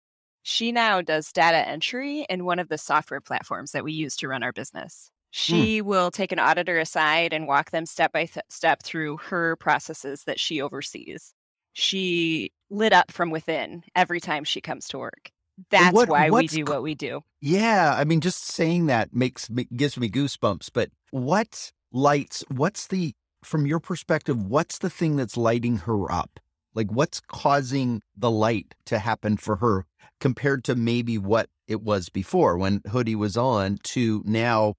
She 0.45 0.73
now 0.73 1.03
does 1.03 1.33
data 1.33 1.69
entry 1.69 2.25
in 2.31 2.45
one 2.45 2.61
of 2.61 2.69
the 2.69 2.79
software 2.79 3.21
platforms 3.21 3.73
that 3.73 3.85
we 3.85 3.93
use 3.93 4.17
to 4.19 4.29
run 4.29 4.43
our 4.43 4.53
business. 4.53 5.11
Hmm. 5.11 5.29
She 5.31 5.83
will 5.83 6.11
take 6.11 6.31
an 6.33 6.39
auditor 6.39 6.79
aside 6.79 7.33
and 7.33 7.49
walk 7.49 7.71
them 7.71 7.85
step 7.85 8.13
by 8.13 8.27
th- 8.27 8.47
step 8.49 8.83
through 8.83 9.19
her 9.19 9.57
processes 9.57 10.25
that 10.25 10.39
she 10.39 10.63
oversees. 10.63 11.35
She 11.73 12.53
lit 12.71 12.93
up 12.93 13.11
from 13.11 13.31
within 13.31 13.83
every 13.97 14.21
time 14.21 14.45
she 14.45 14.61
comes 14.61 14.89
to 14.89 14.99
work. 14.99 15.31
That's 15.71 15.95
what- 15.95 16.09
why 16.09 16.31
we 16.31 16.47
do 16.47 16.65
what 16.65 16.83
we 16.83 16.95
do. 16.95 17.23
Yeah, 17.41 17.95
I 17.97 18.05
mean, 18.05 18.21
just 18.21 18.45
saying 18.45 18.87
that 18.87 19.15
makes 19.15 19.51
me 19.51 19.67
gives 19.75 19.97
me 19.97 20.09
goosebumps. 20.09 20.71
But 20.73 20.91
what 21.11 21.73
lights? 21.93 22.45
What's 22.49 22.87
the 22.87 23.15
from 23.45 23.67
your 23.67 23.81
perspective? 23.81 24.41
What's 24.41 24.79
the 24.79 24.91
thing 24.91 25.17
that's 25.17 25.37
lighting 25.37 25.79
her 25.79 26.11
up? 26.11 26.39
Like, 26.75 26.91
what's 26.91 27.21
causing 27.21 28.01
the 28.17 28.31
light 28.31 28.75
to 28.87 28.99
happen 28.99 29.37
for 29.37 29.57
her 29.57 29.85
compared 30.21 30.65
to 30.65 30.75
maybe 30.75 31.19
what 31.19 31.51
it 31.67 31.83
was 31.83 32.09
before 32.09 32.57
when 32.57 32.81
Hoodie 32.91 33.15
was 33.15 33.37
on 33.37 33.79
to 33.83 34.23
now 34.25 34.75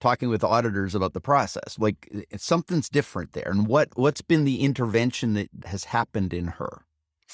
talking 0.00 0.28
with 0.28 0.44
auditors 0.44 0.94
about 0.94 1.12
the 1.12 1.20
process? 1.20 1.78
Like, 1.78 2.26
something's 2.36 2.88
different 2.88 3.32
there. 3.32 3.50
And 3.50 3.66
what 3.66 3.90
what's 3.96 4.22
been 4.22 4.44
the 4.44 4.60
intervention 4.60 5.34
that 5.34 5.48
has 5.66 5.84
happened 5.84 6.32
in 6.32 6.46
her? 6.46 6.83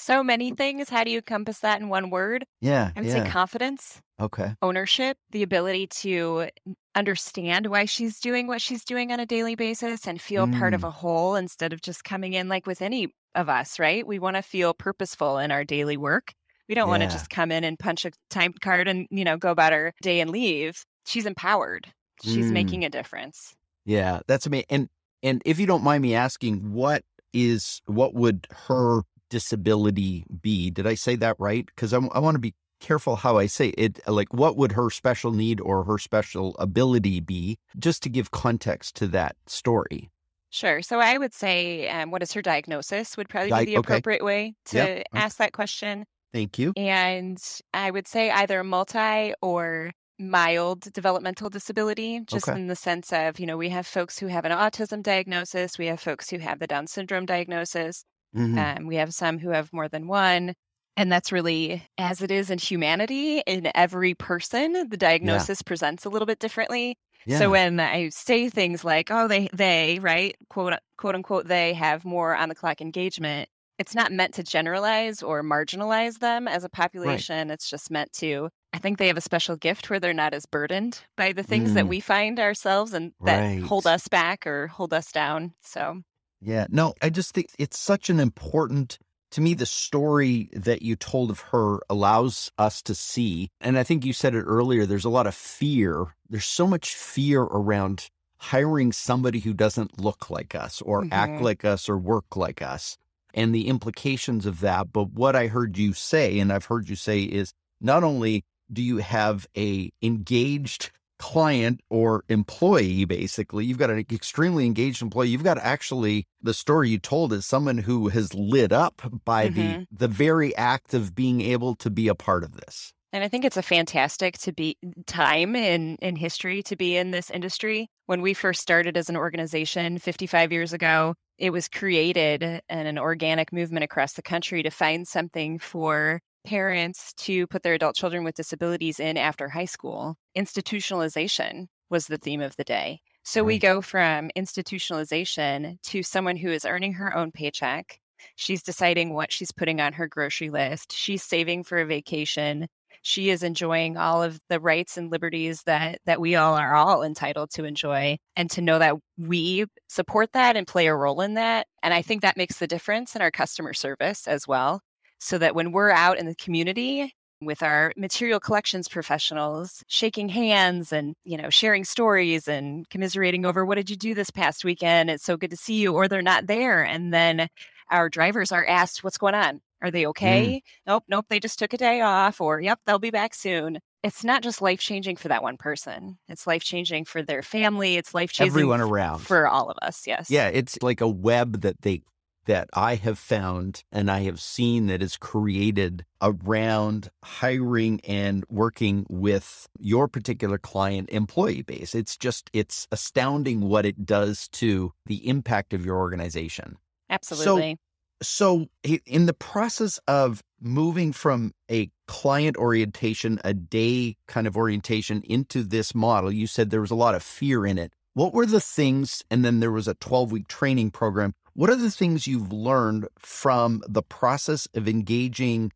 So 0.01 0.23
many 0.23 0.49
things. 0.51 0.89
How 0.89 1.03
do 1.03 1.11
you 1.11 1.17
encompass 1.19 1.59
that 1.59 1.79
in 1.79 1.87
one 1.87 2.09
word? 2.09 2.43
Yeah, 2.59 2.89
I 2.95 3.01
would 3.01 3.07
yeah. 3.07 3.23
say 3.23 3.29
confidence, 3.29 4.01
okay. 4.19 4.55
ownership, 4.59 5.17
the 5.29 5.43
ability 5.43 5.85
to 6.01 6.47
understand 6.95 7.67
why 7.67 7.85
she's 7.85 8.19
doing 8.19 8.47
what 8.47 8.61
she's 8.61 8.83
doing 8.83 9.11
on 9.11 9.19
a 9.19 9.27
daily 9.27 9.53
basis 9.53 10.07
and 10.07 10.19
feel 10.19 10.47
part 10.47 10.73
of 10.73 10.81
Mm. 10.81 10.87
a 10.87 10.91
whole 10.91 11.35
instead 11.35 11.71
of 11.71 11.81
just 11.83 12.03
coming 12.03 12.33
in 12.33 12.49
like 12.49 12.65
with 12.65 12.81
any 12.81 13.13
of 13.35 13.47
us, 13.47 13.77
right? 13.77 14.05
We 14.05 14.17
want 14.17 14.37
to 14.37 14.41
feel 14.41 14.73
purposeful 14.73 15.37
in 15.37 15.51
our 15.51 15.63
daily 15.63 15.97
work. 15.97 16.33
We 16.67 16.73
don't 16.73 16.89
want 16.89 17.03
to 17.03 17.09
just 17.09 17.29
come 17.29 17.51
in 17.51 17.63
and 17.63 17.77
punch 17.77 18.03
a 18.03 18.11
time 18.29 18.53
card 18.59 18.87
and, 18.87 19.07
you 19.11 19.23
know, 19.23 19.37
go 19.37 19.51
about 19.51 19.71
our 19.71 19.93
day 20.01 20.19
and 20.19 20.31
leave. 20.31 20.83
She's 21.05 21.25
empowered. 21.27 21.93
She's 22.23 22.47
Mm. 22.47 22.53
making 22.53 22.85
a 22.85 22.89
difference. 22.89 23.55
Yeah, 23.85 24.21
that's 24.27 24.45
amazing. 24.47 24.65
And 24.69 24.89
and 25.21 25.41
if 25.45 25.59
you 25.59 25.67
don't 25.67 25.83
mind 25.83 26.01
me 26.01 26.15
asking, 26.15 26.71
what 26.73 27.03
is 27.33 27.81
what 27.85 28.13
would 28.15 28.47
her 28.67 29.01
disability 29.31 30.25
be? 30.41 30.69
Did 30.69 30.85
I 30.85 30.93
say 30.93 31.15
that 31.15 31.35
right? 31.39 31.65
Because 31.65 31.93
I, 31.93 31.97
want 31.97 32.35
to 32.35 32.39
be 32.39 32.53
careful 32.79 33.15
how 33.15 33.37
I 33.39 33.47
say 33.47 33.69
it. 33.69 33.99
Like, 34.07 34.33
what 34.33 34.57
would 34.57 34.73
her 34.73 34.89
special 34.91 35.31
need 35.31 35.59
or 35.59 35.83
her 35.85 35.97
special 35.97 36.55
ability 36.59 37.19
be? 37.21 37.57
Just 37.79 38.03
to 38.03 38.09
give 38.09 38.29
context 38.29 38.95
to 38.97 39.07
that 39.07 39.35
story. 39.47 40.09
Sure. 40.49 40.81
So 40.81 40.99
I 40.99 41.17
would 41.17 41.33
say, 41.33 41.87
um, 41.89 42.11
what 42.11 42.21
is 42.21 42.33
her 42.33 42.41
diagnosis 42.41 43.15
would 43.17 43.29
probably 43.29 43.49
Di- 43.49 43.65
be 43.65 43.71
the 43.71 43.77
okay. 43.77 43.93
appropriate 43.93 44.23
way 44.23 44.53
to 44.65 44.77
Yep, 44.77 45.03
ask 45.13 45.37
that 45.37 45.53
question. 45.53 46.05
Thank 46.33 46.59
you. 46.59 46.73
And 46.75 47.37
I 47.73 47.89
would 47.89 48.07
say 48.07 48.29
either 48.29 48.63
multi 48.63 49.33
or 49.41 49.91
mild 50.19 50.81
developmental 50.93 51.49
disability, 51.49 52.21
just 52.25 52.47
Okay. 52.47 52.59
in 52.59 52.67
the 52.67 52.75
sense 52.75 53.11
of, 53.11 53.39
you 53.39 53.45
know, 53.45 53.57
we 53.57 53.69
have 53.69 53.87
folks 53.87 54.19
who 54.19 54.27
have 54.27 54.45
an 54.45 54.51
autism 54.51 55.01
diagnosis, 55.01 55.77
we 55.79 55.87
have 55.87 55.99
folks 55.99 56.29
who 56.29 56.37
have 56.39 56.59
the 56.59 56.67
Down 56.67 56.85
syndrome 56.87 57.25
diagnosis, 57.25 58.03
Mhm. 58.35 58.77
um, 58.79 58.87
we 58.87 58.95
have 58.95 59.13
some 59.13 59.39
who 59.39 59.49
have 59.49 59.71
more 59.73 59.87
than 59.89 60.07
one. 60.07 60.53
And 60.97 61.11
that's 61.11 61.31
really 61.31 61.83
as 61.97 62.21
it 62.21 62.31
is 62.31 62.49
in 62.51 62.59
humanity, 62.59 63.39
in 63.47 63.71
every 63.75 64.13
person, 64.13 64.89
the 64.89 64.97
diagnosis 64.97 65.61
presents 65.61 66.03
a 66.05 66.09
little 66.09 66.25
bit 66.25 66.39
differently. 66.39 66.97
yeah. 67.25 67.37
So 67.39 67.49
when 67.51 67.79
I 67.79 68.09
say 68.09 68.49
things 68.49 68.83
like, 68.83 69.09
"Oh, 69.11 69.27
they 69.27 69.47
they 69.53 69.99
right 70.01 70.35
quote 70.49 70.73
quote 70.97 71.15
unquote 71.15 71.47
they 71.47 71.73
have 71.73 72.03
more 72.03 72.35
on 72.35 72.49
the 72.49 72.55
clock 72.55 72.81
engagement," 72.81 73.47
it's 73.79 73.95
not 73.95 74.11
meant 74.11 74.33
to 74.35 74.43
generalize 74.43 75.23
or 75.23 75.41
marginalize 75.43 76.19
them 76.19 76.47
as 76.47 76.63
a 76.65 76.69
population. 76.69 77.49
It's 77.51 77.69
just 77.69 77.89
meant 77.91 78.11
to. 78.13 78.49
I 78.73 78.77
think 78.79 78.97
they 78.97 79.07
have 79.07 79.17
a 79.17 79.21
special 79.21 79.55
gift 79.55 79.89
where 79.89 79.99
they're 79.99 80.13
not 80.13 80.33
as 80.33 80.45
burdened 80.45 81.03
by 81.17 81.31
the 81.33 81.43
things 81.43 81.73
that 81.73 81.85
Mm. 81.85 81.89
we 81.89 81.99
find 82.01 82.39
ourselves 82.39 82.93
and 82.93 83.13
that 83.25 83.59
hold 83.61 83.87
us 83.87 84.07
back 84.09 84.45
or 84.45 84.67
hold 84.67 84.93
us 84.93 85.11
down. 85.11 85.53
So 85.61 86.01
Yeah, 86.41 86.65
no, 86.69 86.93
I 87.01 87.09
just 87.09 87.33
think 87.33 87.49
it's 87.59 87.77
such 87.77 88.09
an 88.09 88.19
important 88.19 88.97
to 89.31 89.41
me 89.41 89.53
the 89.53 89.65
story 89.65 90.49
that 90.51 90.81
you 90.81 90.95
told 90.97 91.29
of 91.29 91.39
her 91.39 91.79
allows 91.89 92.51
us 92.57 92.81
to 92.81 92.93
see 92.93 93.49
and 93.61 93.77
I 93.77 93.83
think 93.83 94.03
you 94.03 94.11
said 94.11 94.35
it 94.35 94.41
earlier 94.41 94.85
there's 94.85 95.05
a 95.05 95.09
lot 95.09 95.27
of 95.27 95.35
fear. 95.35 96.07
There's 96.29 96.45
so 96.45 96.67
much 96.67 96.93
fear 96.95 97.41
around 97.43 98.09
hiring 98.39 98.91
somebody 98.91 99.39
who 99.39 99.53
doesn't 99.53 100.01
look 100.01 100.29
like 100.29 100.55
us 100.55 100.81
or 100.81 101.05
act 101.11 101.39
Mhm. 101.39 101.43
like 101.43 101.63
us 101.63 101.87
or 101.87 101.97
work 101.97 102.35
like 102.35 102.61
us 102.61 102.97
and 103.33 103.53
the 103.55 103.67
implications 103.67 104.45
of 104.45 104.59
that. 104.61 104.91
But 104.91 105.11
what 105.11 105.35
I 105.35 105.47
heard 105.47 105.77
you 105.77 105.93
say 105.93 106.39
and 106.39 106.51
I've 106.51 106.65
heard 106.65 106.89
you 106.89 106.95
say 106.95 107.21
is 107.21 107.53
not 107.79 108.03
only 108.03 108.43
do 108.73 108.81
you 108.81 108.97
have 108.97 109.47
a 109.55 109.91
engaged 110.01 110.91
client 111.21 111.79
or 111.91 112.23
employee 112.29 113.05
basically 113.05 113.63
you've 113.65 113.77
got 113.77 113.91
an 113.91 113.99
extremely 114.11 114.65
engaged 114.65 115.01
employee 115.03 115.29
you've 115.29 115.43
got 115.43 115.57
actually 115.59 116.25
the 116.41 116.53
story 116.53 116.89
you 116.89 116.97
told 116.97 117.31
is 117.31 117.45
someone 117.45 117.77
who 117.77 118.07
has 118.09 118.33
lit 118.33 118.71
up 118.71 119.01
by 119.23 119.47
the 119.47 119.77
Mhm. 119.77 119.85
the 119.91 120.07
very 120.07 120.55
act 120.55 120.95
of 120.95 121.13
being 121.13 121.39
able 121.41 121.75
to 121.75 121.91
be 121.91 122.07
a 122.07 122.15
part 122.15 122.43
of 122.43 122.53
this 122.53 122.91
And 123.13 123.23
I 123.23 123.27
think 123.27 123.43
it's 123.43 123.57
a 123.57 123.61
fantastic 123.61 124.37
to 124.39 124.53
be 124.53 124.77
time 125.05 125.55
in 125.55 125.97
in 126.01 126.15
history 126.15 126.63
to 126.63 126.75
be 126.75 126.95
in 126.95 127.11
this 127.11 127.29
industry. 127.29 127.87
When 128.05 128.21
we 128.21 128.33
first 128.33 128.61
started 128.61 128.95
as 128.97 129.09
an 129.09 129.17
organization 129.17 129.97
55 129.99 130.51
years 130.51 130.71
ago, 130.73 131.15
it 131.37 131.49
was 131.51 131.67
created 131.67 132.41
in 132.43 132.61
an 132.69 132.97
organic 132.97 133.51
movement 133.51 133.83
across 133.83 134.13
the 134.13 134.21
country 134.21 134.63
to 134.63 134.69
find 134.71 135.07
something 135.07 135.59
for 135.59 136.21
parents 136.43 137.13
to 137.13 137.47
put 137.47 137.63
their 137.63 137.73
adult 137.73 137.95
children 137.95 138.23
with 138.23 138.35
disabilities 138.35 138.99
in 138.99 139.17
after 139.17 139.49
high 139.49 139.65
school. 139.65 140.15
Institutionalization 140.37 141.67
was 141.89 142.07
the 142.07 142.17
theme 142.17 142.41
of 142.41 142.55
the 142.55 142.63
day. 142.63 143.01
So 143.23 143.43
we 143.43 143.59
go 143.59 143.81
from 143.81 144.31
institutionalization 144.35 145.79
to 145.83 146.03
someone 146.03 146.37
who 146.37 146.49
is 146.49 146.65
earning 146.65 146.93
her 146.93 147.15
own 147.15 147.31
paycheck. 147.31 147.99
She's 148.35 148.63
deciding 148.63 149.13
what 149.13 149.31
she's 149.31 149.51
putting 149.51 149.79
on 149.79 149.93
her 149.93 150.07
grocery 150.07 150.49
list. 150.49 150.93
She's 150.93 151.23
saving 151.23 151.63
for 151.63 151.77
a 151.77 151.85
vacation 151.85 152.67
she 153.01 153.29
is 153.29 153.43
enjoying 153.43 153.97
all 153.97 154.21
of 154.21 154.39
the 154.49 154.59
rights 154.59 154.97
and 154.97 155.11
liberties 155.11 155.63
that 155.63 155.99
that 156.05 156.21
we 156.21 156.35
all 156.35 156.55
are 156.55 156.75
all 156.75 157.03
entitled 157.03 157.49
to 157.51 157.65
enjoy 157.65 158.17
and 158.35 158.49
to 158.51 158.61
know 158.61 158.79
that 158.79 158.95
we 159.17 159.65
support 159.89 160.31
that 160.33 160.55
and 160.55 160.67
play 160.67 160.87
a 160.87 160.95
role 160.95 161.21
in 161.21 161.35
that 161.35 161.67
and 161.83 161.93
i 161.93 162.01
think 162.01 162.21
that 162.21 162.37
makes 162.37 162.59
the 162.59 162.67
difference 162.67 163.15
in 163.15 163.21
our 163.21 163.31
customer 163.31 163.73
service 163.73 164.27
as 164.27 164.47
well 164.47 164.81
so 165.21 165.37
that 165.37 165.55
when 165.55 165.71
we're 165.71 165.91
out 165.91 166.17
in 166.17 166.25
the 166.25 166.35
community 166.35 167.13
with 167.41 167.63
our 167.63 167.91
material 167.97 168.39
collections 168.39 168.87
professionals 168.87 169.83
shaking 169.87 170.29
hands 170.29 170.93
and 170.93 171.15
you 171.23 171.37
know 171.37 171.49
sharing 171.49 171.83
stories 171.83 172.47
and 172.47 172.87
commiserating 172.89 173.45
over 173.45 173.65
what 173.65 173.75
did 173.75 173.89
you 173.89 173.95
do 173.95 174.13
this 174.13 174.29
past 174.29 174.63
weekend? 174.63 175.09
It's 175.09 175.23
so 175.23 175.37
good 175.37 175.51
to 175.51 175.57
see 175.57 175.75
you 175.75 175.93
or 175.93 176.07
they're 176.07 176.21
not 176.21 176.47
there. 176.47 176.83
And 176.83 177.13
then 177.13 177.47
our 177.89 178.09
drivers 178.09 178.51
are 178.51 178.65
asked 178.65 179.03
what's 179.03 179.17
going 179.17 179.35
on? 179.35 179.61
Are 179.81 179.91
they 179.91 180.03
mm. 180.03 180.09
okay? 180.09 180.61
Nope 180.85 181.03
nope 181.07 181.25
they 181.29 181.39
just 181.39 181.59
took 181.59 181.73
a 181.73 181.77
day 181.77 182.01
off 182.01 182.39
or 182.41 182.61
yep 182.61 182.79
they'll 182.85 182.99
be 182.99 183.11
back 183.11 183.33
soon. 183.33 183.79
It's 184.03 184.23
not 184.23 184.41
just 184.41 184.61
life 184.61 184.79
changing 184.79 185.15
for 185.15 185.27
that 185.27 185.43
one 185.43 185.57
person. 185.57 186.17
It's 186.27 186.47
life 186.47 186.63
changing 186.63 187.05
for 187.05 187.21
their 187.21 187.43
family. 187.43 187.97
It's 187.97 188.15
life 188.15 188.31
changing 188.31 188.51
everyone 188.51 188.81
around. 188.81 189.19
for 189.19 189.47
all 189.47 189.69
of 189.69 189.77
us 189.81 190.05
yes. 190.05 190.29
Yeah 190.29 190.47
it's 190.47 190.77
like 190.81 191.01
a 191.01 191.09
web 191.09 191.61
that 191.61 191.81
they 191.81 192.03
that 192.45 192.69
i 192.73 192.95
have 192.95 193.17
found 193.19 193.83
and 193.91 194.09
i 194.11 194.21
have 194.21 194.39
seen 194.39 194.87
that 194.87 195.01
is 195.01 195.17
created 195.17 196.05
around 196.21 197.09
hiring 197.23 197.99
and 198.01 198.43
working 198.49 199.05
with 199.09 199.67
your 199.79 200.07
particular 200.07 200.57
client 200.57 201.09
employee 201.09 201.63
base. 201.63 201.95
It's 201.95 202.15
just 202.15 202.49
it's 202.53 202.87
astounding 202.91 203.61
what 203.61 203.85
it 203.85 204.05
does 204.05 204.47
to 204.49 204.93
the 205.07 205.27
impact 205.27 205.73
of 205.73 205.83
your 205.85 205.97
organization. 205.97 206.77
Absolutely. 207.09 207.77
so 208.21 208.67
i- 208.85 209.01
in 209.05 209.25
the 209.25 209.33
process 209.33 209.99
of 210.07 210.43
moving 210.61 211.11
from 211.11 211.53
a 211.71 211.89
client 212.07 212.55
orientation 212.57 213.39
a 213.43 213.53
day 213.53 214.15
kind 214.27 214.45
of 214.45 214.55
orientation 214.55 215.23
into 215.23 215.63
this 215.63 215.95
model 215.95 216.31
you 216.31 216.45
said 216.45 216.69
there 216.69 216.81
was 216.81 216.91
a 216.91 216.95
lot 216.95 217.15
of 217.15 217.23
fear 217.23 217.65
in 217.65 217.77
it. 217.79 217.93
What 218.13 218.33
were 218.33 218.45
the 218.45 218.61
things 218.61 219.23
and 219.31 219.43
then 219.43 219.59
there 219.59 219.71
was 219.71 219.87
a 219.87 219.95
12 219.95 220.31
week 220.31 220.47
training 220.47 220.91
program 220.91 221.33
what 221.53 221.69
are 221.69 221.75
the 221.75 221.91
things 221.91 222.27
you've 222.27 222.51
learned 222.51 223.07
from 223.19 223.83
the 223.87 224.01
process 224.01 224.67
of 224.73 224.87
engaging 224.87 225.71